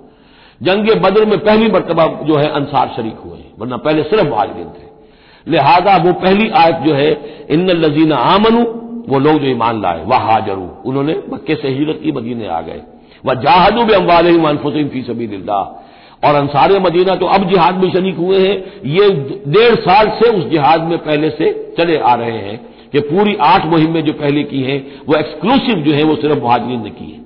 जंग 0.60 0.90
बदर 1.02 1.24
में 1.24 1.38
पहली 1.40 1.68
मरतबा 1.68 2.06
जो 2.26 2.36
है 2.36 2.48
अंसार 2.52 2.92
शरीक 2.96 3.18
हुए 3.24 3.38
हैं, 3.38 3.52
वरना 3.58 3.76
पहले 3.78 4.02
सिर्फ़ 4.04 4.28
मुहाजरीन 4.28 4.66
थे। 4.68 4.92
लिहाजा 5.46 5.96
वो 5.98 6.12
पहली 6.20 6.48
आयत 6.58 6.76
जो 6.86 6.94
है 6.94 7.10
इन 7.50 7.70
लजीना 7.70 8.16
आमनू 8.26 8.64
वो 9.08 9.18
लोग 9.18 9.38
जो 9.38 9.46
ईमान 9.46 9.80
लाए, 9.82 10.04
वह 10.04 10.16
हाजरू 10.16 10.68
उन्होंने 10.86 11.22
मक्के 11.32 11.54
से 11.54 11.68
हिजरत 11.68 12.00
की, 12.02 12.12
मदीने 12.12 12.46
आ 12.46 12.60
गए। 12.60 12.82
वह 13.26 13.34
जाहदू 13.34 13.84
भी 13.84 13.94
अम्बाल 13.94 14.38
मनफुसिन 14.40 14.88
फ़ी 14.88 15.02
सभी 15.02 15.26
और 16.24 16.34
अंसार 16.34 16.72
मदीना 16.80 17.14
तो 17.14 17.26
अब 17.26 17.48
जिहाद 17.48 17.74
में 17.74 17.92
शरीक 17.92 18.16
हुए 18.16 18.38
हैं। 18.38 18.56
ये 18.86 19.08
डेढ़ 19.48 19.74
साल 19.74 20.08
से 20.10 20.28
उस 20.30 20.44
जिहाद 20.50 20.82
में 20.82 20.98
पहले 20.98 21.30
से 21.30 21.74
चले 21.78 21.98
आ 21.98 22.14
रहे 22.14 22.38
हैं 22.38 22.56
कि 22.92 23.00
पूरी 23.00 23.36
आठ 23.40 23.66
मुहिमें 23.66 24.04
जो 24.04 24.12
पहले 24.12 24.42
की 24.42 24.62
हैं, 24.62 24.78
वो 25.08 25.14
एक्सक्लूसिव 25.14 25.74
जो 25.74 25.92
है, 25.92 26.02
वो 26.02 26.14
सिर्फ़ 26.16 26.38
मुहाजरीन 26.38 26.82
ने 26.82 26.90
की 26.90 27.12
है। 27.12 27.20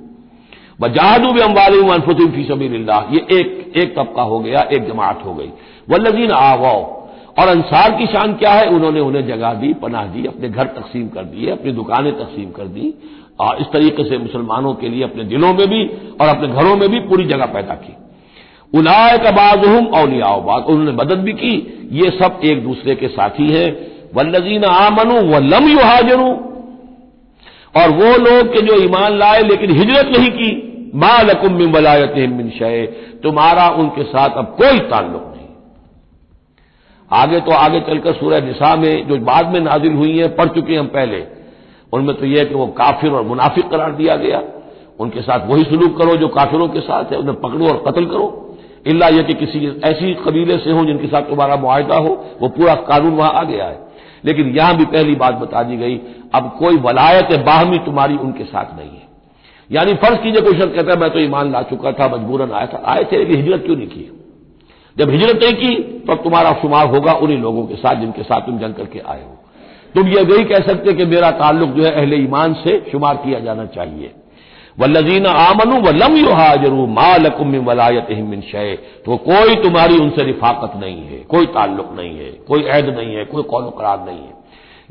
बजादू 0.81 1.33
भी 1.33 1.41
अम्बाल 1.41 1.79
अनफुसिम 1.91 2.31
फ़ी 2.31 2.45
सबील्ला 2.45 3.09
ये 3.13 3.41
एक 3.41 3.73
एक 3.77 3.95
तबका 3.97 4.23
हो 4.23 4.39
गया, 4.39 4.69
एक 4.73 4.89
जमात 4.93 5.23
हो 5.25 5.35
गई। 5.35 5.51
वल्लजीन 5.91 6.31
आवाओ 6.31 6.98
और 7.39 7.49
अंसार 7.49 7.91
की 7.91 8.07
शान 8.07 8.35
क्या 8.35 8.53
है? 8.53 8.67
उन्होंने 8.67 9.01
उन्हें 9.01 9.27
जगह 9.27 9.53
दी, 9.53 9.75
पनाह 9.75 10.07
दी, 10.07 10.27
अपने 10.27 10.49
घर 10.49 10.65
तकसीम 10.65 11.09
कर 11.09 11.25
दिए 11.25 11.51
अपनी 11.51 11.73
दुकानें 11.73 12.13
तकसीम 12.13 12.51
कर 12.51 12.63
दी, 12.63 12.95
और 13.41 13.57
इस 13.61 13.67
तरीके 13.73 14.05
से 14.05 14.19
मुसलमानों 14.19 14.75
के 14.75 14.89
लिए 14.89 15.05
अपने 15.05 15.25
दिलों 15.25 15.55
में 15.55 15.69
भी 15.69 15.85
और 16.21 16.29
अपने 16.29 16.49
घरों 16.49 16.77
में 16.77 16.89
भी 16.89 17.01
पूरी 17.01 17.25
जगह 17.25 17.47
पैदा 17.47 17.75
की। 17.75 17.97
उलाय 18.79 19.19
का 19.19 19.31
बाजुम 19.31 19.87
औलियाबाद 19.87 20.65
उन्होंने 20.65 20.93
मदद 20.93 21.19
भी 21.19 21.33
की। 21.33 21.89
ये 21.93 22.11
सब 22.11 22.41
एक 22.45 22.65
दूसरे 22.65 22.95
के 22.95 23.09
साथी 23.09 23.53
हैं। 23.53 23.87
वल्लजीन 24.15 24.65
आमनु 24.65 25.15
व 25.15 25.39
लम 25.39 25.69
युहाजरू। 25.69 26.49
और 27.77 27.91
वो 27.91 28.05
लोग 28.05 28.55
के 28.55 28.61
जो 28.61 28.85
ईमान 28.85 29.19
लाए, 29.19 29.43
लेकिन 29.43 29.71
हिजरत 29.71 30.19
नहीं 30.19 30.31
की। 30.31 30.65
मालकुम 30.95 31.53
मिन 31.53 31.73
वलायत 31.73 32.15
मिन 32.17 32.53
शय। 32.59 32.87
तुम्हारा 33.23 33.69
उनके 33.69 34.03
साथ 34.03 34.31
अब 34.31 34.45
कोई 34.45 34.79
ताल्लुक 34.79 35.35
नहीं। 35.37 35.38
आगे 37.13 37.41
तो 37.41 37.51
आगे 37.51 37.81
चलकर 37.81 38.13
सूरह 38.13 38.41
निशा 38.41 38.77
में 38.77 39.09
जो 39.09 39.17
बाद 39.17 39.47
में 39.49 39.61
नाजिल 39.61 39.93
हुई 39.93 40.19
है, 40.19 40.29
पढ़ 40.29 40.49
चुके 40.49 40.77
हम 40.77 40.87
पहले। 40.87 41.25
उनमें 41.93 42.17
तो 42.17 42.27
यह 42.27 42.39
है 42.39 42.45
कि 42.45 42.55
वो 42.55 42.67
काफिर 42.67 43.13
और 43.13 43.23
मुनाफिक 43.23 43.69
करार 43.69 43.93
दिया 43.93 44.17
गया। 44.17 44.43
उनके 45.01 45.21
साथ 45.21 45.47
वही 45.47 45.65
सलूक 45.65 45.99
करो 45.99 46.17
जो 46.17 46.29
काफिरों 46.29 46.69
के 46.69 46.81
साथ 46.81 47.05
है, 47.05 47.19
उन्हें 47.19 47.41
पकड़ो 47.41 47.69
और 47.69 47.85
कत्ल 47.89 48.05
करो। 48.05 48.57
इल्ला 48.87 49.09
यह 49.09 49.23
कि 49.23 49.35
किसी 49.35 49.81
ऐसी 49.85 50.15
कबीले 50.15 50.59
से 50.59 50.71
हो 50.71 50.85
जिनके 50.85 51.07
साथ 51.07 51.23
तुम्हारा 51.23 51.57
मुआदा 51.57 51.97
हो, 51.97 52.27
वो 52.43 52.49
पूरा 52.49 52.75
कानून 52.75 53.11
वहाँ 53.11 53.33
आ 53.33 53.43
गया 53.43 53.65
है। 53.65 53.89
लेकिन 54.25 54.47
यहाँ 54.49 54.77
भी 54.77 54.85
पहली 54.85 55.15
बात 55.15 55.35
बता 55.35 55.63
दी 55.63 55.77
गई, 55.77 56.01
अब 56.35 56.57
कोई 56.59 56.77
वलायत 56.77 57.41
बाहमी 57.47 57.79
तुम्हारी 57.79 58.17
उनके 58.17 58.45
साथ 58.45 58.79
नहीं 58.79 58.91
है। 58.91 59.09
यानी 59.73 59.95
फ़र्ज़ 59.95 60.17
कीजिए 60.17 60.41
कोई 60.41 60.53
शख्स 60.53 60.75
कहता 60.75 60.93
है, 60.93 60.99
मैं 60.99 61.11
तो 61.11 61.19
ईमान 61.19 61.53
ला 61.53 61.63
चुका 61.63 61.93
था, 61.93 62.09
मजबूरन 62.09 62.53
आया 62.53 62.67
था। 62.67 62.83
आए 62.85 63.05
थे, 63.13 63.19
लेकिन 63.19 63.37
हिजरत 63.37 63.63
क्यों 63.67 63.77
नहीं 63.77 63.89
की? 63.89 64.18
जब 64.99 65.11
हिजरत 65.11 65.41
की, 65.43 65.75
तब 66.09 66.15
तुम्हारा 66.15 66.53
शुमार 66.53 66.87
होगा 66.87 67.13
उन्हीं 67.13 67.39
लोगों 67.39 67.65
के 67.67 67.75
साथ 67.75 67.95
जिनके 67.95 68.23
साथ 68.23 68.41
तुम 68.41 68.59
जंग 68.59 68.75
करके 68.75 68.99
आए 68.99 69.23
हो। 69.23 69.37
तुम 69.95 70.09
ये 70.09 70.23
नहीं 70.23 70.45
कह 70.45 70.59
सकते 70.59 70.93
कि 70.93 71.05
मेरा 71.05 71.31
ताल्लुक 71.31 71.69
जो 71.69 71.85
है 71.85 71.91
अहले 71.91 72.17
ईमान 72.17 72.55
से 72.55 72.79
शुमार 72.93 73.17
किया 73.17 73.41
जाना 73.41 73.67
चाहिए। 73.67 74.11
वल्लजीन 74.79 75.27
आमनु 75.27 75.81
व 75.81 75.91
लम 75.91 76.17
यू 76.17 76.33
हाजरू 76.33 76.87
मालकुम 76.87 77.57
वलायत 77.57 78.07
हिमिन 78.11 78.41
शय। 78.41 78.79
तो 79.07 79.17
कोई 79.17 79.55
तुम्हारी 79.55 79.99
उनसे 79.99 80.25
रिफाकत 80.25 80.77
नहीं 80.81 81.01
है, 81.03 81.19
कोई 81.19 81.47
ताल्लुक 81.47 81.95
नहीं 81.99 82.19
है, 82.19 82.31
कोई 82.49 82.63
ऐद 82.63 82.89
नहीं 82.89 83.15
है, 83.17 83.25
कोई 83.25 83.43
कौल 83.43 83.71
करार 83.79 84.05
नहीं 84.07 84.19
है। 84.19 84.35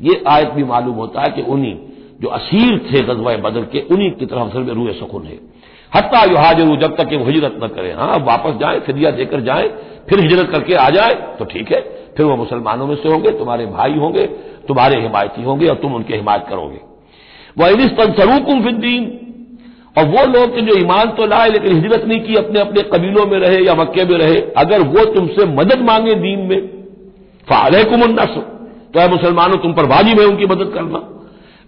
ये 0.00 0.22
आयत 0.28 0.48
भी 0.48 0.64
मालूम 0.64 0.94
होता 0.94 1.22
है 1.22 1.28
कि 1.28 1.42
उन्हीं 1.42 1.76
जो 2.20 2.28
असीर 2.28 2.78
थे 2.88 3.02
गजवा 3.02 3.36
बदल 3.36 3.62
के, 3.62 3.80
उन्हीं 3.80 4.10
की 4.10 4.26
तरफ़ 4.26 4.56
में 4.56 4.74
रूए 4.74 4.92
सुकुन 4.92 5.24
है। 5.24 5.38
हत्ता 5.94 6.22
यू 6.24 6.36
हाजरू 6.36 6.76
जब 6.76 6.96
तक 6.96 7.08
कि 7.08 7.16
वो 7.16 7.24
हिजरत 7.24 7.58
न 7.62 7.66
करें 7.66 7.94
हाँ 7.94 8.18
वापस 8.18 8.58
जाए 8.60 8.80
फिरिया 8.80 9.10
देकर 9.10 9.40
जाए 9.40 9.68
फिर 10.10 10.20
हिजरत 10.20 10.50
करके 10.50 10.74
आ 10.74 10.88
जाए 10.90 11.14
तो 11.38 11.44
ठीक 11.44 11.72
है। 11.72 11.80
फिर 12.16 12.26
वो 12.26 12.36
मुसलमानों 12.36 12.86
में 12.86 12.94
से 12.96 13.08
होंगे, 13.08 13.30
तुम्हारे 13.30 13.66
भाई 13.68 13.94
होंगे, 13.94 14.26
तुम्हारे 14.68 15.00
हिमायती 15.00 15.42
होंगे 15.42 15.66
और 15.66 15.74
तुम 15.74 15.94
उनकी 15.94 16.14
हिमायत 16.14 16.44
करोगे। 16.48 16.80
वह 17.58 17.68
इनिस 17.68 17.96
तनसरूकुम 17.96 18.62
फिद्दीन 18.64 19.04
और 19.96 20.04
वो 20.06 20.24
लोग 20.28 20.58
जो 20.58 20.78
ईमान 20.78 21.10
तो 21.10 21.26
लाए, 21.26 21.48
लेकिन 21.50 21.74
हिजरत 21.74 22.04
नहीं 22.04 22.20
की, 22.20 22.34
अपने 22.36 22.60
अपने 22.60 22.82
कबीलों 22.92 23.26
में 23.26 23.38
रहे 23.38 23.64
या 23.64 23.74
मक्के 23.74 24.04
में 24.04 24.16
रहे, 24.18 24.40
अगर 24.56 24.82
वो 24.82 25.04
तुमसे 25.04 25.46
मदद 25.54 25.80
मांगे 25.80 26.14
दीन 26.16 26.46
में 26.46 26.60
फालकुमन्नस 27.48 28.36
तो 28.94 29.00
है 29.00 29.08
मुसलमानों, 29.10 29.56
तुम 29.56 29.72
पर 29.72 29.86
वाजिब 29.86 30.20
है 30.20 30.26
उनकी 30.26 30.46
मदद 30.46 30.70
करना। 30.74 31.02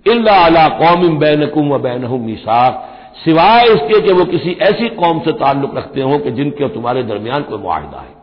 इल्ला 0.07 0.35
अला 0.45 0.69
कौम 0.79 1.19
बैनकुम 1.19 1.73
व 1.73 1.79
बैन 1.79 2.07
मिसाक। 2.21 2.87
सिवाय 3.25 3.65
इसके 3.65 4.01
कि 4.01 4.13
वो 4.13 4.25
किसी 4.25 4.57
ऐसी 4.63 4.89
कौम 4.95 5.19
से 5.21 5.33
ताल्लुक 5.33 5.77
रखते 5.77 6.03
हो 6.03 6.19
कि 6.19 6.31
जिनके 6.31 6.69
तुम्हारे 6.69 7.03
दरमियान 7.03 7.43
कोई 7.43 7.59
मुआहदा 7.59 8.01
है। 8.01 8.19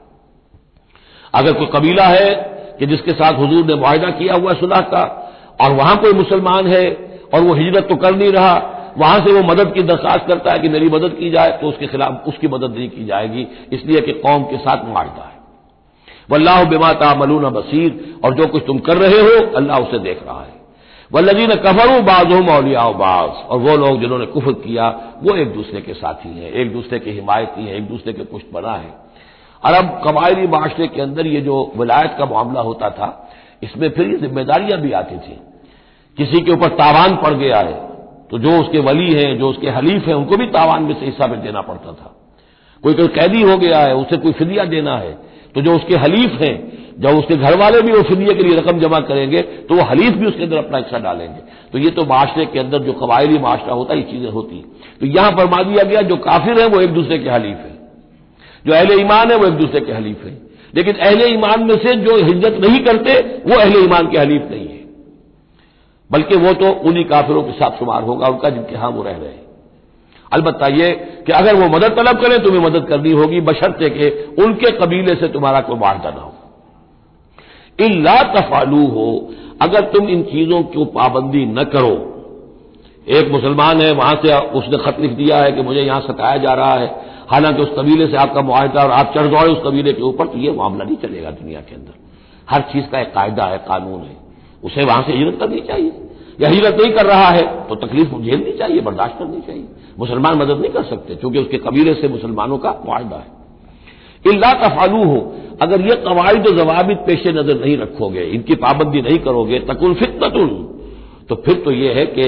अगर 1.38 1.54
कोई 1.54 1.68
कबीला 1.74 2.06
है 2.06 2.32
कि 2.80 2.86
जिसके 2.86 3.12
साथ 3.12 3.40
हजूर 3.40 3.66
ने 3.66 3.76
मुआहदा 3.76 4.10
किया 4.10 4.36
हुआ 4.36 4.54
सुलह 4.54 4.82
का, 4.88 5.04
और 5.62 5.74
वहाँ 5.74 5.96
कोई 5.98 6.14
मुसलमान 6.14 6.68
है, 6.68 6.86
और 7.34 7.42
वो 7.42 7.54
हिजरत 7.54 7.88
तो 7.90 7.96
कर 7.96 8.16
नहीं 8.16 8.32
रहा, 8.32 8.56
वहाँ 8.98 9.20
से 9.20 9.34
वो 9.34 9.42
मदद 9.44 9.74
की 9.74 9.82
दरखास्त 9.84 10.28
करता 10.28 10.52
है 10.52 10.60
कि 10.60 10.70
मेरी 10.70 10.90
मदद 10.90 11.16
की 11.20 11.30
जाए 11.32 11.52
तो 11.52 11.68
उसके 11.68 11.88
खिलाफ 11.88 12.28
उसकी 12.28 12.48
मदद 12.48 12.76
नहीं 12.78 12.90
की 12.90 13.06
जाएगी, 13.06 13.48
इसलिए 13.74 14.02
कि 14.02 14.12
कौम 14.20 14.44
के 14.44 14.58
साथ 14.58 14.86
मुआवजा 14.86 15.24
है। 15.24 15.36
वल्लाह 16.32 16.64
बिमा 16.64 16.92
तामलून 16.94 17.50
बसीर, 17.50 18.20
और 18.26 18.34
जो 18.34 18.48
कुछ 18.48 18.64
तुम 18.68 18.80
कर 18.80 18.98
रहे 18.98 19.20
हो, 19.22 19.36
अल्लाह 19.56 19.80
उसे 19.80 20.00
देख 20.00 20.24
रहा 20.28 20.42
है। 20.42 20.56
वल्लजीन 21.12 21.56
कफरू 21.56 22.02
बाजुम 22.02 22.50
औलिया 22.50 22.90
बाज, 22.92 23.30
और 23.50 23.60
वो 23.60 23.76
लोग 23.78 24.00
जिन्होंने 24.02 24.26
कुफर 24.26 24.52
किया, 24.52 24.88
वो 25.24 25.36
एक 25.36 25.54
दूसरे 25.54 25.82
के 25.82 25.94
साथी 25.94 26.30
हैं, 26.30 26.52
एक 26.52 26.74
दूसरे 26.74 27.00
के 27.00 27.12
हिमायती 27.12 27.66
हैं 27.66 27.76
एक 27.76 27.88
दूसरे 27.88 28.14
के 28.14 28.24
पुष्ट 28.24 28.52
बना 28.54 28.74
है। 28.74 29.07
अरब 29.64 30.02
कबायली 30.06 30.48
माशरे 30.50 30.88
के 30.88 31.02
अंदर 31.02 31.28
ये 31.28 31.42
जो 31.42 31.56
विलायत 31.78 32.16
का 32.18 32.26
मामला 32.28 32.62
होता 32.62 32.90
था, 32.92 33.08
इसमें 33.64 33.90
फिर 33.90 34.08
ये 34.08 34.18
जिम्मेदारियाँ 34.20 34.80
भी 34.82 34.92
आती 34.94 35.18
थी। 35.18 35.40
किसी 36.18 36.42
के 36.42 36.52
ऊपर 36.52 36.70
तावान 36.76 37.16
पड़ 37.18 37.34
गया 37.36 37.60
है 37.60 37.86
तो 38.30 38.38
जो 38.40 38.52
उसके 38.60 38.80
वली 38.82 39.12
हैं, 39.14 39.38
जो 39.40 39.50
उसके 39.50 39.70
हलीफ 39.72 40.08
हैं, 40.08 40.14
उनको 40.16 40.38
भी 40.38 40.46
तावान 40.50 40.84
में 40.84 40.94
से 40.94 41.06
हिस्सा 41.06 41.28
में 41.28 41.42
देना 41.42 41.62
पड़ता 41.64 41.92
था। 41.94 42.14
कोई 42.84 42.94
कोई 42.94 43.08
कैदी 43.10 43.42
हो 43.42 43.58
गया 43.58 43.80
है, 43.80 43.96
उसे 43.96 44.18
कोई 44.18 44.32
फिदिया 44.34 44.66
देना 44.68 44.98
है 44.98 45.12
तो 45.56 45.62
जो 45.62 45.76
उसके 45.76 45.96
हलीफ 45.98 46.42
हैं, 46.42 46.56
जब 47.00 47.18
उसके 47.18 47.36
घर 47.38 47.58
वाले 47.58 47.82
भी 47.82 47.92
वो 47.92 48.02
फिदिया 48.04 48.34
के 48.34 48.44
लिए 48.44 48.58
रकम 48.58 48.80
जमा 48.80 49.00
करेंगे 49.02 49.42
तो 49.42 49.76
वो 49.76 49.84
हलीफ 49.86 50.14
भी 50.14 50.26
उसके 50.26 50.44
अंदर 50.44 50.58
अपना 50.58 50.78
हिस्सा 50.78 51.00
डालेंगे। 51.00 51.42
तो 51.72 51.78
ये 51.80 51.90
तो 51.92 52.06
माशरे 52.06 52.46
के 52.48 52.60
अंदर 52.60 52.80
जो 52.82 52.94
कबायली 52.96 53.40
माशरा 53.40 53.74
होता 53.74 53.94
है, 53.94 54.00
ये 54.00 54.06
चीज़ें 54.06 54.32
होती 54.32 54.64
तो 55.00 55.06
यहाँ 55.08 55.32
फरमा 55.32 55.62
दिया 55.64 55.84
गया, 55.84 56.02
जो 56.04 56.18
काफिर 56.20 56.60
है, 56.60 56.68
वो 56.68 56.82
एक 56.82 56.94
दूसरे 56.94 57.18
के 57.20 57.30
हलीफ 57.30 57.58
है। 57.58 57.77
जो 58.68 58.74
अहले 58.74 58.96
ईमान 58.96 59.32
है, 59.32 59.38
वो 59.38 59.46
एक 59.46 59.54
दूसरे 59.54 59.80
के 59.80 59.92
हलीफ 59.92 60.24
है। 60.24 60.48
लेकिन 60.76 60.96
अहले 60.96 61.26
ईमान 61.26 61.64
में 61.64 61.78
से 61.78 61.96
जो 61.96 62.16
हिज्जत 62.16 62.58
नहीं 62.68 62.80
करते, 62.80 63.14
वो 63.22 63.60
अहले 63.60 63.80
ईमान 63.80 64.08
के 64.08 64.18
हलीफ 64.18 64.48
नहीं 64.52 64.68
है। 64.68 64.78
बल्कि 66.12 66.36
वो 66.36 66.54
तो 66.54 66.72
उन्हीं 66.72 67.06
काफिरों 67.06 67.44
के 67.44 67.52
साथ 67.52 67.80
शुमार 67.80 68.04
होगा, 68.04 68.28
उनका 68.28 68.50
जिनके 68.50 68.76
यहाँ 68.76 68.90
वो 68.90 69.04
रह 69.04 69.12
रहे 69.12 69.30
हैं। 69.30 69.48
अलबत् 70.34 70.64
ये 70.64 70.92
कि 71.26 71.32
अगर 71.32 71.56
वो 71.56 71.68
मदद 71.68 71.96
तलब 71.96 72.22
करें, 72.22 72.44
तुम्हें 72.44 72.62
मदद 72.62 72.86
करनी 72.86 73.12
होगी, 73.12 73.42
बशर्ते 73.42 73.90
के 73.90 74.26
उनके 74.44 74.72
कबीले 74.72 75.16
से 75.16 75.28
तुम्हारा 75.28 75.62
कोई 75.62 75.78
वारदा 75.78 76.10
ना 76.10 76.22
हो। 76.22 76.34
इल्ला 77.80 78.24
तफालू 78.24 78.88
हो, 78.88 79.34
अगर 79.62 79.82
तुम 79.82 80.10
इन 80.10 80.24
चीज़ों 80.24 80.64
की 80.64 80.86
पाबंदी 80.86 81.46
न 81.46 81.64
करो। 81.64 82.14
एक 83.10 83.32
मुसलमान 83.32 83.82
है, 83.82 83.92
वहाँ 83.94 84.16
से 84.16 84.38
उसने 84.38 84.78
खत 84.78 84.98
लिख 85.00 85.12
दिया 85.12 85.38
है 85.38 85.52
कि 85.52 85.62
मुझे 85.62 85.82
यहाँ 85.82 86.02
सताया 86.02 86.38
जा 86.38 86.54
रहा 86.54 86.74
है। 86.74 87.07
हालाँकि 87.28 87.62
उस 87.62 87.70
कबीले 87.78 88.08
से 88.08 88.18
आपका 88.18 88.42
मुआवजा 88.42 88.84
और 88.84 88.92
आप 88.92 89.14
चढ़ 89.16 89.28
दौड़े 89.28 89.52
उस 89.52 89.62
कबीले 89.66 89.94
के 89.94 90.02
ऊपर 90.04 90.28
तो 90.28 90.38
ये 90.38 90.52
मामला 90.54 90.86
नहीं 90.86 90.98
चलेगा 90.98 91.32
दुनिया 91.34 91.62
के 91.62 91.76
अंदर। 91.76 91.94
हर 92.48 92.62
चीज़ 92.64 92.86
का 92.86 93.00
एक 93.00 93.14
कायदा 93.14 93.46
है, 93.46 93.58
कानून 93.60 94.02
है। 94.02 94.16
उसे 94.64 94.84
वहाँ 94.84 95.04
से 95.04 95.14
हिजरत 95.14 95.40
करनी 95.40 95.62
चाहिए। 95.62 95.92
या 96.40 96.50
हिजरत 96.50 96.78
नहीं 96.82 96.92
कर 96.94 97.06
रहा 97.06 97.28
है 97.30 97.44
तो 97.68 97.76
तकलीफ़ 97.78 98.16
झेलनी 98.16 98.52
चाहिए, 98.52 98.82
बर्दाश्त 98.82 99.16
करनी 99.20 99.42
चाहिए। 99.42 99.68
मुसलमान 100.00 100.38
मदद 100.38 100.60
नहीं 100.60 100.72
कर 100.72 100.84
सकते, 100.86 101.16
क्योंकि 101.16 101.40
उसके 101.40 101.58
कबीले 101.60 101.94
से 101.94 102.08
मुसलमानों 102.08 102.58
का 102.58 102.72
मुआदा 102.86 103.18
है। 103.18 103.36
इल्ला 104.26 104.52
का 104.54 104.68
फालू 104.70 105.04
हो, 105.04 105.20
अगर 105.62 105.82
ये 105.82 105.96
कवायद 106.04 106.48
जवाबित 106.58 106.98
पेश 107.08 107.28
नज़र 107.28 107.60
नहीं 107.60 107.78
रखोगे, 107.78 108.24
इनकी 108.24 108.56
पाबंदी 108.58 109.02
नहीं 109.02 109.18
करोगे 109.20 109.60
तकुल 109.68 109.94
फितनतुन 109.96 110.50
तो 111.30 111.36
फिर 111.36 111.56
तो 111.56 111.72
यह 111.72 111.96
है 111.96 112.06
कि 112.08 112.26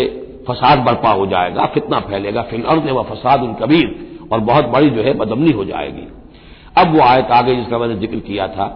फसाद 0.48 0.80
बर्पा 0.80 1.12
हो 1.12 1.26
जाएगा, 1.28 1.66
फितना 1.66 2.00
फैलेगा 2.02 2.42
फिर 2.42 2.66
अर्द 2.66 2.90
व 2.90 3.04
फसाद 3.06 3.44
उन 3.44 3.54
कबीर। 3.56 4.09
और 4.32 4.40
बहुत 4.42 4.66
बड़ी 4.68 4.90
जो 4.90 5.02
है 5.04 5.14
बदमनी 5.16 5.52
हो 5.52 5.66
जाएगी। 5.66 6.08
अब 6.78 6.96
वो 6.96 7.02
आयत 7.04 7.32
आ 7.32 7.42
गई 7.42 7.56
जिसका 7.56 7.78
मैंने 7.78 7.96
ज़िक्र 7.98 8.20
किया 8.22 8.48
था। 8.50 8.68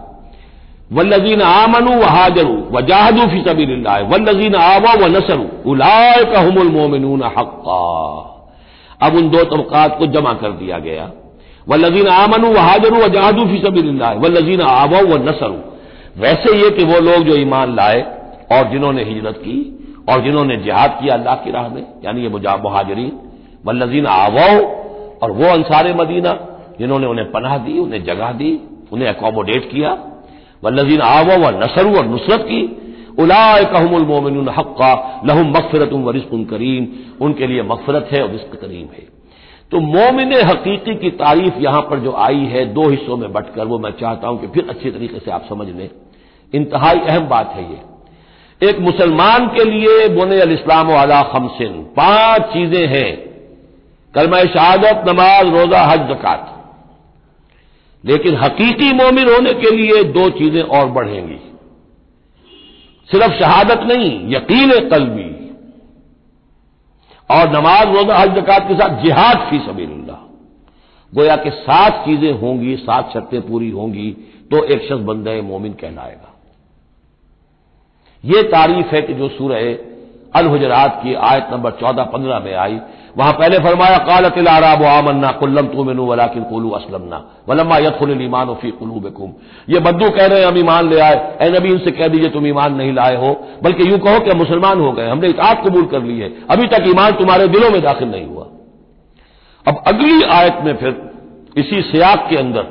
वल्लजीन 0.92 1.42
आमनु 1.42 1.92
व 1.92 2.04
हाजरू 2.06 2.54
व 2.72 2.80
जाहदू 2.86 3.26
फ़ी 3.28 3.42
सबी 3.42 3.64
वल्लजीन 4.06 4.54
आवा 4.56 4.92
व 4.94 5.06
नसरू। 5.08 5.46
उलाय 5.66 6.24
का 6.32 6.40
हमल 6.40 6.68
मोमिनून 6.70 7.22
हक्का। 7.36 7.82
अब 9.00 9.14
उन 9.16 9.28
दो 9.30 9.44
तबकात 9.46 9.96
को 9.98 10.06
जमा 10.08 10.32
कर 10.34 10.50
दिया 10.54 10.78
गया। 10.78 11.10
वल्लजीन 11.66 12.08
आमनु 12.10 12.52
व 12.52 12.58
हाजरू 12.60 12.96
व 12.96 13.08
जाहदू 13.10 13.46
फ़ी 13.46 13.58
सबी 13.58 13.82
वल्लजीन 14.18 14.60
आवा 14.62 15.00
व 15.02 15.22
नसरू। 15.22 15.58
वैसे 16.18 16.56
ये 16.56 16.70
कि 16.70 16.84
वो 16.84 16.98
लोग 17.00 17.24
जो 17.24 17.36
ईमान 17.36 17.74
लाए 17.76 18.00
और 18.52 18.70
जिन्होंने 18.70 19.04
हिजरत 19.04 19.36
की 19.38 19.56
और 20.08 20.20
जिन्होंने 20.22 20.56
जिहाद 20.56 20.98
किया 21.00 21.14
अल्लाह 21.14 21.34
की 21.36 21.50
राह 21.50 21.68
में, 21.68 21.84
यानी 22.04 22.22
ये 22.22 22.28
मुहाजरीन 22.28 23.12
वल्लजीन 23.66 24.06
आवाओ 24.08 24.56
और 25.22 25.30
वो 25.30 25.44
अंसार 25.44 25.94
मदीना, 25.94 26.38
जिन्होंने 26.78 27.06
उन्हें 27.06 27.32
पनाह 27.32 27.58
दी, 27.58 27.78
उन्हें 27.78 28.04
जगह 28.04 28.32
दी, 28.32 28.60
उन्हें 28.92 29.08
अकोमोडेट 29.08 29.70
किया। 29.70 29.92
व 29.92 30.66
वल्लजीन 30.66 31.00
आवा 31.00 31.34
व 31.34 31.64
नसरू 31.64 31.96
और 31.96 32.06
नुसरत 32.06 32.40
की। 32.40 32.80
उलाय 33.18 33.64
कहमुलमोमिन 33.64 34.48
हक्का, 34.48 35.22
लहुम 35.26 35.48
मगफरत 35.48 35.92
व 35.92 36.10
रिस्क 36.10 36.46
करीम। 36.50 36.86
उनके 37.24 37.46
लिए 37.46 37.62
मगफरत 37.62 38.08
है 38.12 38.22
और 38.22 38.30
रिस्क 38.30 38.60
करीम 38.60 38.86
है। 38.86 39.14
तो 39.70 39.80
मोमिन 39.80 40.32
हकीकी 40.32 40.94
की 40.94 41.10
तारीफ़ 41.10 41.54
यहाँ 41.58 41.80
पर 41.82 41.98
जो 41.98 42.12
आई 42.12 42.38
है, 42.38 42.74
दो 42.74 42.88
हिस्सों 42.88 43.16
में 43.16 43.32
बटकर, 43.32 43.64
वो 43.64 43.78
मैं 43.78 43.90
चाहता 43.90 44.28
हूँ 44.28 44.40
कि 44.40 44.46
फिर 44.46 44.66
अच्छी 44.68 44.90
तरीके 44.90 45.18
से 45.18 45.30
आप 45.30 45.44
समझ 45.48 45.68
लें। 45.68 45.90
इंतहाई 46.54 46.98
अहम 46.98 47.28
बात 47.28 47.50
है 47.50 47.72
ये। 47.72 47.94
एक 48.68 48.80
मुसलमान 48.80 49.46
के 49.46 49.64
लिए 49.64 50.08
बोने 50.08 50.40
अल 50.40 50.52
इस्लाम 50.52 50.88
वाला 50.88 51.22
खमसिन, 51.22 51.72
पाँच 51.72 52.42
चीज़ें 52.42 52.86
हैं। 52.86 53.33
कलमा 54.14 54.38
शहादत, 54.44 55.04
नमाज़, 55.08 55.48
रोजा, 55.48 55.82
हज, 55.82 56.08
जक़ात। 56.08 56.50
लेकिन 58.04 58.36
हकीकी 58.36 58.92
मोमिन 58.92 59.28
होने 59.28 59.52
के 59.54 59.70
लिए 59.70 60.02
दो 60.04 60.28
चीज़ें 60.30 60.62
और 60.62 60.86
बढ़ेंगी। 60.88 61.38
सिर्फ़ 63.08 63.32
शहादत 63.32 63.80
नहीं, 63.82 64.34
यकीन 64.34 64.88
कलबी 64.88 65.30
और 67.30 67.48
नमाज़, 67.48 67.88
रोजा, 67.88 68.18
हज, 68.18 68.34
जक़ात 68.34 68.68
के 68.68 68.74
साथ 68.74 69.02
जिहाद 69.02 69.38
फ़ी 69.50 69.58
सबील्ला 69.58 70.20
गोया 71.12 71.36
कि 71.36 71.50
सात 71.50 72.04
चीज़ें 72.04 72.32
होंगी, 72.32 72.76
सात 72.76 73.10
शर्तें 73.12 73.40
पूरी 73.40 73.70
होंगी 73.70 74.10
तो 74.50 74.64
एक 74.64 74.82
शख्स 74.82 75.00
बंदे 75.00 75.40
मोमिन 75.42 75.72
कहलाएगा। 75.72 76.30
यह 78.24 78.42
तारीफ़ 78.42 78.86
है 78.86 79.02
कि 79.02 79.14
जो 79.14 79.28
सूरह 79.28 79.58
अल 80.34 80.46
हुजरात 80.46 81.00
की 81.02 81.14
आयत 81.14 81.48
नंबर 81.52 81.70
चौदह 81.70 82.04
पंद्रह 82.04 82.38
में 82.38 82.54
आई 82.54 82.78
वहाँ 83.18 83.32
पहले 83.32 83.58
फरमाया, 83.58 83.98
कालत 83.98 84.48
आराब 84.48 84.82
आमन्ना, 84.82 85.30
कुल्लम 85.30 85.66
तुम 85.66 85.86
मिनू 85.86 86.04
वला 86.04 86.26
किन 86.26 86.42
कुलू 86.42 86.70
असलमना, 86.70 87.24
वलम्मा 87.48 87.78
यदुल 87.78 88.22
ईमान 88.22 88.54
फ़ी 88.54 88.70
कुलू 88.70 88.94
बेकुम 88.94 89.32
ये 89.68 89.80
बद्दू 89.80 90.10
कह 90.10 90.26
रहे 90.26 90.40
हैं, 90.40 90.46
हम 90.46 90.58
ईमान 90.58 90.88
ले 90.88 91.00
आए। 91.00 91.36
ए 91.40 91.50
नबी 91.50 91.70
उनसे 91.70 91.90
कह 91.90 92.08
दीजिए, 92.08 92.28
तुम 92.28 92.46
ईमान 92.46 92.74
नहीं 92.74 92.92
लाए 92.92 93.16
हो, 93.16 93.46
बल्कि 93.62 93.90
यूँ 93.90 93.98
कहो 93.98 94.20
कि 94.20 94.30
मुसलमान 94.30 94.80
हो 94.80 94.92
गए, 94.92 95.08
हमने 95.08 95.28
इतात 95.28 95.66
कबूल 95.66 95.86
कर 95.86 96.02
ली 96.02 96.18
है। 96.18 96.32
अभी 96.50 96.66
तक 96.66 96.84
ईमान 96.88 97.12
तुम्हारे 97.12 97.48
दिलों 97.48 97.70
में 97.70 97.82
दाखिल 97.82 98.08
नहीं 98.08 98.26
हुआ। 98.26 98.46
अब 99.68 99.82
अगली 99.86 100.22
आयत 100.22 100.58
में 100.64 100.76
फिर, 100.76 101.10
इसी 101.56 101.82
सियाक 101.82 102.26
के 102.30 102.36
अंदर, 102.36 102.66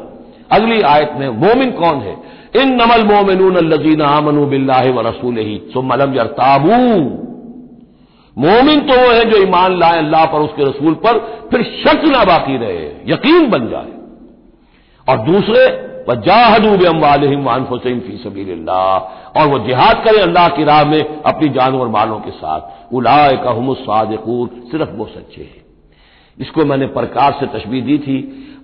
अगली 0.52 0.82
आयत 0.82 1.12
में 1.18 1.30
मोमिन 1.30 1.72
कौन 1.72 1.96
है? 1.96 2.18
इन 2.56 2.70
नमल 2.74 3.04
मोमिन 3.04 3.58
लजीना 3.58 4.06
आमनू 4.06 4.46
बिल्ला 4.46 4.82
व 4.82 5.08
रसूल 5.08 5.38
ही 5.38 5.62
सुमलम 5.74 6.14
यरताबू 6.14 6.70
मोमिन 8.38 8.80
तो 8.80 8.94
वो 8.94 9.12
है 9.12 9.26
जो 9.30 9.38
ईमान 9.38 9.80
लाए 9.80 9.98
अल्लाह 9.98 10.26
पर, 10.26 10.40
उसके 10.40 10.64
रसूल 10.64 10.94
पर, 10.94 11.18
फिर 11.52 11.64
शक 11.64 12.02
ना 12.06 12.24
बाकी 12.24 12.58
रहे, 12.58 12.86
यकीन 13.14 13.50
बन 13.50 13.68
जाए। 13.70 13.92
और 15.08 15.26
दूसरे 15.26 15.94
वजाहदूब 16.10 16.86
अम्बालहिम 16.86 17.44
वानफुसैन 17.44 18.00
फ़ी 18.00 18.18
सबील 18.18 18.70
और 18.70 19.48
वह 19.48 19.66
जिहाद 19.68 20.04
करें 20.06 20.22
अल्लाह 20.22 20.48
की 20.50 20.64
राह 20.64 20.84
में 20.86 21.22
अपनी 21.22 21.50
जानवर 21.50 21.88
मालों 21.88 22.20
के 22.20 22.32
साथ। 22.32 22.94
उलाय 22.94 23.36
का 23.38 23.74
सादकूर 23.74 24.50
सिर्फ़ 24.72 24.90
वो 24.90 25.06
सच्चे 25.06 25.42
हैं। 25.42 25.62
इसको 26.38 26.66
मैंने 26.66 26.86
प्रकार 26.88 27.38
से 27.40 27.46
तशबी 27.46 27.82
दी 27.82 27.98
थी। 27.98 28.18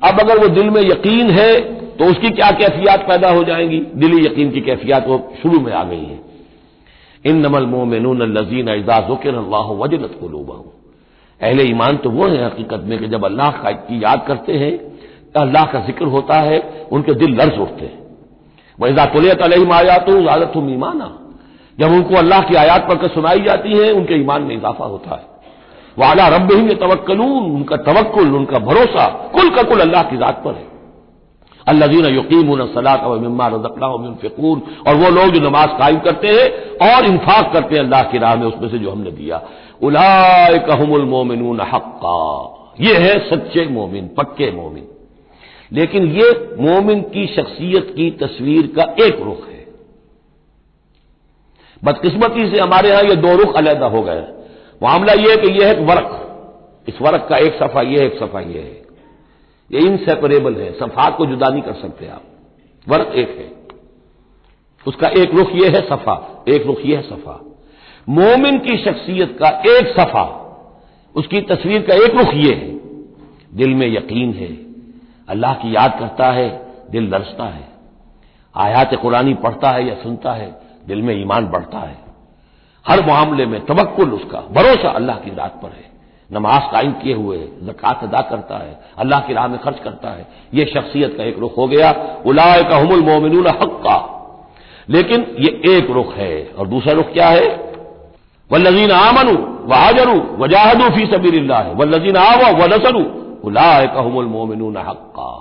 अब 0.04 0.20
अगर 0.20 0.38
वो 0.38 0.48
दिल 0.48 0.70
में 0.70 0.82
यकीन 0.82 1.30
है 1.30 1.60
तो 1.98 2.06
उसकी 2.06 2.30
क्या 2.30 2.52
कैफियत 2.52 3.00
पैदा 3.00 3.30
हो 3.30 3.44
जाएँगी? 3.44 3.80
दिली 3.96 4.26
यकीन 4.26 4.52
की 4.52 4.62
कैफियत 4.62 5.08
वो 5.08 5.34
शुरू 5.44 5.60
में 5.60 5.74
आ 5.74 5.84
गई 5.84 6.06
है। 6.06 6.28
इन 7.26 7.38
नमल 7.38 7.66
मोमिन 7.66 8.06
लजीन 8.34 8.70
एजाजुकर 8.70 9.36
अल्लाह 9.36 9.72
वजलत 9.76 10.18
को 10.22 10.28
लोबा 10.28 10.56
हूँ 10.56 10.72
अहले 11.42 11.64
ईमान 11.64 11.98
तो 11.98 12.10
वो 12.10 12.28
है 12.28 12.46
हकीकत 12.46 12.84
में 12.84 12.98
कि 13.00 13.08
जब 13.08 13.26
अल्लाह 13.26 13.52
की 13.64 14.04
याद 14.04 14.24
करते 14.28 14.54
हैं 14.54 14.78
तो 15.30 15.40
अल्लाह 15.40 15.66
का 15.66 15.80
ज़िक्र 15.80 16.06
होता 16.06 16.36
है, 16.42 16.60
उनके 16.92 17.14
दिल 17.14 17.36
लर्ज 17.36 17.58
उठते 17.60 17.86
हैं। 17.86 17.98
वैजा 18.80 19.06
तुलियत 19.06 19.42
अलहम 19.42 19.72
आयात 19.72 20.06
तो 20.06 20.14
आदत 20.28 20.52
तुम 20.54 20.70
ईमाना। 20.70 21.10
जब 21.78 21.92
उनको 21.92 22.16
अल्लाह 22.16 22.42
की 22.42 22.56
आयात 22.56 22.88
पढ़कर 22.88 23.08
सुनाई 23.08 23.42
जाती 23.42 23.74
है, 23.74 23.92
उनके 23.92 24.16
ईमान 24.16 24.42
में 24.44 24.56
इजाफा 24.56 24.86
होता 24.86 25.16
है। 25.16 25.28
वाला 25.98 26.28
रब 26.28 26.52
ही 26.52 26.76
तवक्लून 26.76 27.52
उनका 27.52 27.78
तवक्ल 27.84 28.28
उनका 28.36 28.60
भरोसा 28.62 29.08
कुल 29.34 29.50
का 29.50 29.64
कुल 29.64 29.80
अल्लाह 29.80 30.04
की 30.04 30.18
जात 30.18 30.42
पर 30.46 30.54
है। 30.54 30.68
अल्लाजीन 31.70 32.06
यकीम 32.08 32.54
सलात 32.74 33.04
मम्मा 33.24 33.48
रजकलाफिकून 33.48 34.62
और 34.88 34.96
वो 34.96 35.10
लोग 35.12 35.34
जो 35.34 35.42
नमाज़ 35.42 35.78
कायम 35.80 36.00
करते 36.06 36.28
हैं 36.30 36.48
और 36.88 37.06
इन्फाक 37.06 37.52
करते 37.54 37.76
हैं 37.76 37.84
अल्लाह 37.84 38.04
की 38.12 38.18
राह 38.20 38.36
में 38.36 38.46
उसमें 38.48 38.70
से 38.70 38.78
जो 38.78 38.92
हमने 38.92 39.12
दिया 39.14 39.42
उलाय 39.82 40.58
कहमुल 40.68 41.06
मोमिन 41.08 41.60
हक्का 41.74 42.22
ये 42.80 42.96
है 42.98 43.18
सच्चे 43.30 43.68
मोमिन 43.70 44.08
पक्के 44.18 44.52
मोमिन 44.52 44.88
लेकिन 45.72 46.06
ये 46.12 46.30
मोमिन 46.60 47.02
की 47.10 47.26
शख्सियत 47.28 47.94
की 47.96 48.10
तस्वीर 48.18 48.68
का 48.77 48.84
एक 49.05 49.22
रुख 49.22 49.48
है 49.48 49.58
बदकिस्मती 51.82 52.50
से 52.51 52.60
हमारे 52.60 52.90
यहाँ 52.90 53.03
ये 53.03 53.16
दो 53.18 53.36
रुख 53.36 53.55
अलहदा 53.58 53.88
हो 53.88 54.01
गए 54.01 54.27
मामला 54.82 55.14
यह 55.16 55.29
है 55.29 55.38
कि 55.38 55.51
यह 55.53 55.72
एक 55.72 55.79
वर्क 55.90 56.16
इस 56.88 57.01
वर्क 57.01 57.25
का 57.29 57.38
एक 57.38 57.53
सफ़ा 57.53 57.82
यह 57.84 58.03
एक 58.03 58.20
सफ़ा 58.20 58.40
यह 58.42 58.62
है 58.62 58.78
ये 59.72 59.79
इनसेपरेबल 59.79 60.55
है, 60.55 60.79
सफात 60.79 61.18
को 61.18 61.25
जुदा 61.25 61.50
नहीं 61.50 61.62
कर 61.62 61.74
सकते 61.74 62.08
आप। 62.08 62.24
वर्क 62.88 63.08
एक 63.08 63.29
है। 63.29 63.60
उसका 64.88 65.08
एक 65.08 65.36
रुख 65.36 65.50
यह 65.53 65.72
है 65.72 65.90
सफ़ा, 65.90 66.46
एक 66.48 66.66
रुख 66.66 66.77
यह 66.86 66.98
है 66.98 67.03
सफ़ा। 67.03 67.40
मोमिन 68.10 68.60
की 68.60 68.77
शख्सियत 68.77 69.38
का 69.40 69.48
एक 69.48 69.96
सफ़ा, 70.00 70.36
उसकी 71.16 71.42
तस्वीर 71.42 71.82
का 71.82 71.94
एक 71.94 72.16
रुख 72.16 72.34
यह 72.34 72.55
है। 72.55 72.79
दिल 73.53 73.75
में 73.75 73.88
यकीन 73.88 74.34
है, 74.34 74.55
अल्लाह 75.29 75.53
की 75.53 75.75
याद 75.75 76.00
करता 76.00 76.32
है, 76.32 76.72
दिल 76.92 77.03
लरसता 77.03 77.44
है। 77.44 77.68
आयात 78.55 78.96
कुरानी 78.96 79.34
पढ़ता 79.34 79.70
है 79.70 79.88
या 79.88 79.96
सुनता 79.96 80.34
है, 80.34 80.62
दिल 80.88 81.01
में 81.01 81.22
ईमान 81.22 81.48
बढ़ता 81.48 81.79
है। 81.79 81.98
हर 82.88 83.08
मामले 83.08 83.46
में 83.46 83.66
तवक्ल 83.66 84.10
उसका, 84.10 84.40
भरोसा 84.40 84.90
अल्लाह 84.90 85.18
की 85.18 85.36
रात 85.36 85.60
पर 85.64 85.70
है। 85.70 85.89
नमाज़ 86.29 86.72
कायम 86.72 86.92
किए 86.94 87.13
हुए 87.13 87.37
जक़ात 87.63 88.03
अदा 88.03 88.22
करता 88.22 88.57
है, 88.57 88.79
अल्लाह 88.98 89.20
की 89.20 89.33
राह 89.33 89.48
में 89.48 89.59
खर्च 89.59 89.79
करता 89.79 90.09
है। 90.09 90.27
यह 90.53 90.65
शख्सियत 90.65 91.15
का 91.18 91.24
एक 91.24 91.39
रुख 91.39 91.57
हो 91.57 91.68
गया। 91.68 91.92
उलाय 92.25 92.63
का 92.63 92.77
हमुल 92.77 93.01
मोमिन 93.01 93.48
हक 93.48 93.79
का 93.85 93.98
लेकिन 94.89 95.25
ये 95.39 95.50
एक 95.70 95.89
रुख 95.89 96.13
है। 96.13 96.33
और 96.57 96.68
दूसरा 96.68 96.94
रुख 96.94 97.11
क्या 97.13 97.27
है? 97.29 97.48
वल्लजीन 98.50 98.92
आमनु 98.92 99.33
वहाजरू 99.65 100.13
वजाहदू 100.37 100.89
फ़ी 100.89 101.05
सबीर 101.05 101.35
है 101.53 101.74
वल्लजीन 101.74 102.15
आवा 102.18 102.50
व 102.50 102.68
नसरू 102.68 103.03
उलाय 103.44 103.87
का 103.87 104.01
हमुल 104.01 104.25
मोमिन 104.25 104.77
हक 104.77 105.03
का 105.15 105.31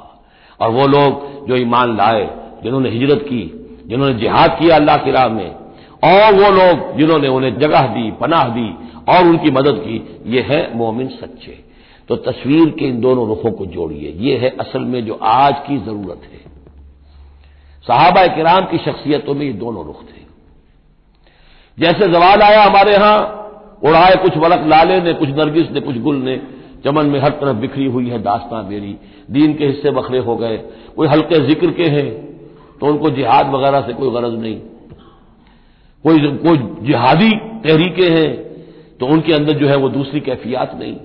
और 0.60 0.70
वो 0.70 0.86
लोग 0.86 1.46
जो 1.46 1.56
ईमान 1.56 1.96
लाए, 1.96 2.28
जिन्होंने 2.62 2.90
हिजरत 2.90 3.20
की, 3.22 3.42
जिन्होंने 3.86 4.14
जिहाद 4.14 4.56
किया 4.60 4.76
अल्लाह 4.76 4.96
की 4.96 5.10
राह 5.10 5.28
में, 5.28 5.50
और 6.04 6.34
वो 6.34 6.50
लोग 6.50 6.96
जिन्होंने 6.96 7.28
उन्हें 7.28 7.58
जगह 7.58 7.86
दी, 7.86 8.10
पनाह 8.10 8.48
दी 8.48 8.68
और 9.08 9.26
उनकी 9.26 9.50
मदद 9.50 9.82
की। 9.84 9.96
ये 10.26 10.42
है 10.42 10.60
मोमिन 10.76 11.08
सच्चे। 11.10 11.58
तो 12.08 12.16
तस्वीर 12.16 12.68
के 12.70 12.84
इन 12.84 13.00
दोनों 13.00 13.26
रुखों 13.28 13.50
को 13.52 13.66
जोड़िए। 13.68 14.12
ये 14.20 14.36
है 14.36 14.50
असल 14.60 14.84
में 14.84 15.04
जो 15.06 15.18
आज 15.24 15.54
की 15.66 15.78
ज़रूरत 15.78 16.22
है। 16.24 16.38
साहबा 17.84 18.26
किराम 18.26 18.64
की 18.64 18.78
शख्सियतों 18.80 19.34
में 19.34 19.44
ये 19.46 19.52
दोनों 19.54 19.84
रुख 19.86 20.02
थे। 20.02 20.26
जैसे 21.78 22.08
जवाल 22.08 22.42
आया 22.42 22.62
हमारे 22.62 22.92
यहाँ, 22.92 23.18
उड़ाए 23.84 24.14
कुछ 24.14 24.36
वरक 24.36 24.66
लाले 24.66 25.00
ने, 25.00 25.12
कुछ 25.12 25.28
नरगिस 25.30 25.70
ने, 25.70 25.80
कुछ 25.80 25.98
गुल 25.98 26.16
ने, 26.18 26.36
चमन 26.84 27.06
में 27.06 27.20
हर 27.20 27.30
तरफ़ 27.32 27.56
बिखरी 27.56 27.86
हुई 27.86 28.08
है 28.08 28.18
दास्तां 28.22 28.62
मेरी। 28.64 28.96
दीन 29.30 29.54
के 29.54 29.66
हिस्से 29.66 29.90
बखरे 29.90 30.18
हो 30.20 30.36
गए। 30.36 30.56
कोई 30.96 31.08
हल्के 31.08 31.46
ज़िक्र 31.46 31.70
के 31.72 31.84
हैं 31.90 32.08
तो 32.78 32.86
उनको 32.86 33.10
जिहाद 33.10 33.50
वगैरह 33.50 33.80
से 33.80 33.92
कोई 33.92 34.10
गरज 34.12 34.34
नहीं। 34.34 34.58
कोई 36.04 36.18
कोई 36.38 36.58
जिहादी 36.86 37.30
तहरीकें 37.62 38.10
हैं 38.10 38.47
तो 39.00 39.06
उनके 39.06 39.32
अंदर 39.32 39.52
जो 39.52 39.68
है 39.68 39.76
वो 39.76 39.88
दूसरी 39.88 40.20
कैफियत 40.20 40.70
नहीं। 40.78 40.96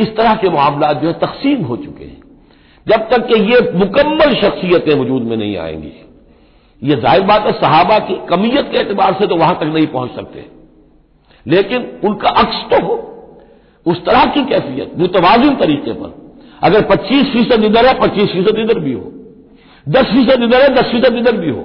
इस 0.00 0.16
तरह 0.16 0.34
के 0.34 0.50
मामला 0.50 0.92
जो 0.92 1.08
है 1.08 1.12
तकसीम 1.12 1.64
हो 1.64 1.76
चुके 1.76 2.04
हैं। 2.04 2.20
जब 2.88 3.08
तक 3.10 3.26
कि 3.26 3.34
ये 3.34 3.72
मुकम्मल 3.74 4.34
शख्सियतें 4.34 5.00
वजूद 5.00 5.22
में 5.22 5.36
नहीं 5.36 5.56
आएँगी। 5.56 5.92
ये 6.82 6.96
ज़ाहिर 6.96 7.22
बात 7.22 7.42
है, 7.42 7.52
सहाबा 7.52 7.98
की 7.98 8.26
कमियत 8.26 8.70
के 8.70 8.78
एतबार 8.78 9.14
से 9.14 9.26
तो 9.26 9.36
वहाँ 9.36 9.54
तक 9.54 9.64
नहीं 9.64 9.86
पहुँच 9.86 10.10
सकते। 10.10 10.46
लेकिन 11.46 12.00
उनका 12.04 12.28
अक्स 12.28 12.56
तो 12.56 12.86
हो। 12.86 13.12
उस 13.86 14.04
तरह 14.04 14.24
की 14.24 14.44
कैफियत, 14.44 14.92
मुतवाजन 14.98 15.56
तरीके 15.56 15.92
पर। 15.92 16.34
अगर 16.62 16.82
25 16.82 17.26
फ़ीसद 17.26 17.64
इधर 17.64 17.86
है 17.86 18.00
25 18.00 18.28
फ़ीसद 18.28 18.58
इधर 18.58 18.78
भी 18.78 18.92
हो। 18.92 19.12
10 19.88 20.06
फ़ीसद 20.06 20.42
इधर 20.42 20.62
है 20.62 20.68
10 20.74 20.84
फ़ीसद 20.84 21.16
इधर 21.16 21.36
भी 21.36 21.50
हो। 21.50 21.64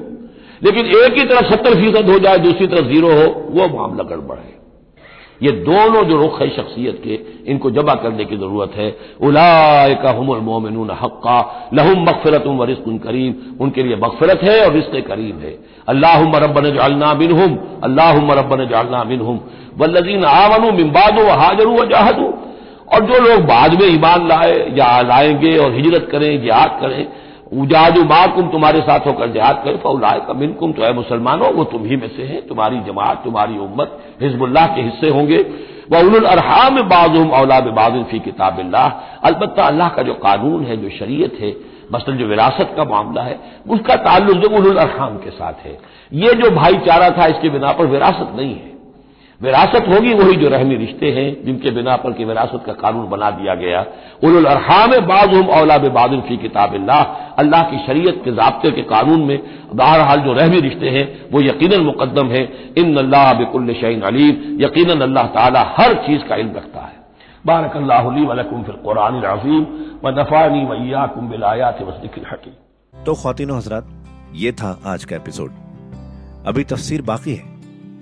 लेकिन 0.64 0.86
एक 0.86 1.14
ही 1.14 1.24
तरफ़ 1.26 1.46
सत्तर 1.46 1.76
फ़ीसद 1.76 2.10
हो 2.10 2.20
जाए, 2.20 2.38
दूसरी 2.38 2.68
तरफ़ 2.68 2.86
ज़ीरो 2.86 3.08
हो, 3.08 3.48
वो 3.50 3.78
मामला 3.78 4.04
गड़बड़ 4.04 4.38
है। 4.38 4.62
ये 5.42 5.52
दोनों 5.52 6.04
जो 6.04 6.18
रुख 6.18 6.42
है 6.42 6.50
शख्सियत 6.50 7.02
के, 7.04 7.20
इनको 7.52 7.72
जमा 7.72 7.94
करने 7.94 8.26
की 8.26 8.38
ज़रूरत 8.38 8.72
है। 8.76 8.90
उलाय 9.22 9.94
का 9.94 10.10
हमल 10.10 10.38
मोमिन 10.38 10.90
हक्का, 11.02 11.70
लहुम 11.74 12.04
मकफरत 12.04 12.44
व 12.48 12.64
रिस्क 12.64 12.84
करीम। 13.04 13.34
उनके 13.62 13.84
लिए 13.84 13.96
मकफरत 13.96 14.44
है 14.44 14.66
और 14.66 14.74
रिस्क 14.74 14.96
करीम 15.08 15.40
है। 15.40 15.58
अल्लाह 15.88 16.22
रबन 16.38 16.70
जालना 16.76 17.14
बिन 17.14 17.32
हम 17.32 17.58
अल्लाह 17.84 18.18
रबन 18.40 18.66
जालना 18.66 19.04
बिन 19.04 19.22
हम 19.22 19.40
वल्लजीन 19.78 20.26
आवनु 20.26 20.72
मिम्बादो 20.72 21.28
हाजरू 21.32 21.74
व 21.74 21.86
जाहदू। 21.86 22.34
और 22.94 23.06
जो 23.06 23.20
लोग 23.20 23.46
बाद 23.46 23.74
में 23.74 23.88
ईमान 23.88 24.28
लाए 24.28 24.54
या 24.78 25.02
लाएँगे 25.02 25.58
और 25.58 25.74
हिजरत 25.74 26.08
करें, 26.12 26.42
जिहाद 26.42 26.78
करें 26.82 27.08
उजाजु 27.52 28.04
माकुम 28.04 28.48
तुम्हारे 28.48 28.82
साथ 28.82 29.08
होकर 29.08 29.32
जहाद 29.32 29.62
करे 29.66 29.78
फौलाए 29.78 30.20
का 30.28 30.34
मिनकुम 30.34 30.72
तो 30.72 30.84
है 30.84 30.94
मुसलमानों, 30.94 31.52
वो 31.54 31.64
तुम 31.64 31.86
ही 31.86 31.96
में 31.96 32.08
से 32.08 32.24
है, 32.24 32.42
तुम्हारी 32.48 32.80
जमात, 32.80 33.24
तुम्हारी 33.24 33.58
उम्मत, 33.58 33.98
हिजबुल्लाह 34.22 34.68
के 34.68 34.82
हिस्से 34.82 35.10
होंगे। 35.10 35.38
वह 35.92 36.02
उल 36.10 36.26
अरहाम 36.26 36.82
बाजुम 36.82 37.30
औलाब 37.32 37.68
बाजुम 37.74 38.04
फ़ी 38.04 38.20
किताब 38.20 38.60
अलबत् 39.24 39.60
अल्लाह 39.60 39.90
का 39.90 40.02
जो 40.02 40.14
कानून 40.14 40.64
है, 40.66 40.78
जो 40.78 40.90
शरीयत 40.90 41.38
है 41.42 41.56
मसल 41.94 42.16
जो 42.18 42.26
विरासत 42.26 42.74
का 42.78 42.84
मामला 42.86 43.22
है, 43.22 43.40
उसका 43.70 43.96
ताल्लुक 44.02 44.38
जो 44.38 44.50
उल 44.58 44.78
अरहाम 44.78 45.18
के 45.18 45.30
साथ 45.32 45.66
है। 45.66 45.78
ये 46.14 46.34
जो 46.34 46.52
भाईचारा 46.52 47.10
था, 47.10 47.26
इसके 47.28 47.50
बिना 47.50 47.72
पर 47.72 47.86
विरासत 47.86 48.34
नहीं 48.36 48.54
है। 48.56 48.71
विरासत 49.42 49.86
होगी 49.90 50.14
वही 50.14 50.36
जो 50.36 50.50
रहमी 50.50 50.76
रिश्ते 50.76 51.12
हैं, 51.12 51.46
जिनके 51.46 51.72
बिना 51.72 51.96
पर 51.96 52.12
कि 52.12 52.26
विरासत 52.26 52.64
का 52.66 52.74
कानून 52.74 53.10
बना 53.10 53.32
दिया 53.32 53.56
गया। 53.56 53.86
उल 54.24 54.46
अरहाम 54.46 54.92
बाज 54.92 55.34
हम 55.34 55.50
औला 55.50 55.78
बादिल 55.78 56.22
फ़ी 56.22 56.38
किताब 56.38 56.74
अल्लाह 57.40 57.62
की 57.62 57.88
शरीयत 57.88 58.22
के 58.26 58.32
जबते 58.32 58.72
के 58.72 58.82
कानून 58.82 59.22
में 59.22 59.40
बहरहाल 59.74 60.20
जो 60.20 60.34
रहमी 60.34 60.60
रिश्ते 60.60 60.90
हैं, 60.90 61.26
वो 61.32 61.42
यकीन 61.42 61.82
मुकदम 61.82 62.28
है। 62.28 62.74
इन 62.78 62.98
अल्लाह 62.98 63.34
बिकुल 63.34 63.74
शहीन 63.74 64.02
अलीम। 64.02 64.62
यकीन 64.62 65.02
अल्लाह 65.02 65.26
ताला 65.28 65.76
हर 65.78 65.94
चीज़ 65.94 66.22
का 66.22 66.36
इल्म 66.36 66.56
रखता 66.56 66.80
है। 66.80 66.94
बारक 67.46 67.78
अल्लाकुम 67.78 68.64
फिल 68.64 68.76
कुरान 68.76 69.22
अजीम। 69.22 69.64
व 70.06 70.20
नफ़ानी 70.20 70.66
वैयाकुम 70.66 71.30
बिलायात 71.30 71.82
वसदिक 71.82 72.28
हकीम। 72.32 73.04
तो 73.04 73.14
खातिन 73.14 73.52
हजरात, 73.52 73.88
ये 74.36 74.52
था 74.52 74.80
आज 74.86 75.06
का 75.06 75.16
एपिसोड। 75.16 75.52
अभी 76.48 76.64
तफसीर 76.64 77.02
बाकी 77.02 77.36
है। 77.36 77.51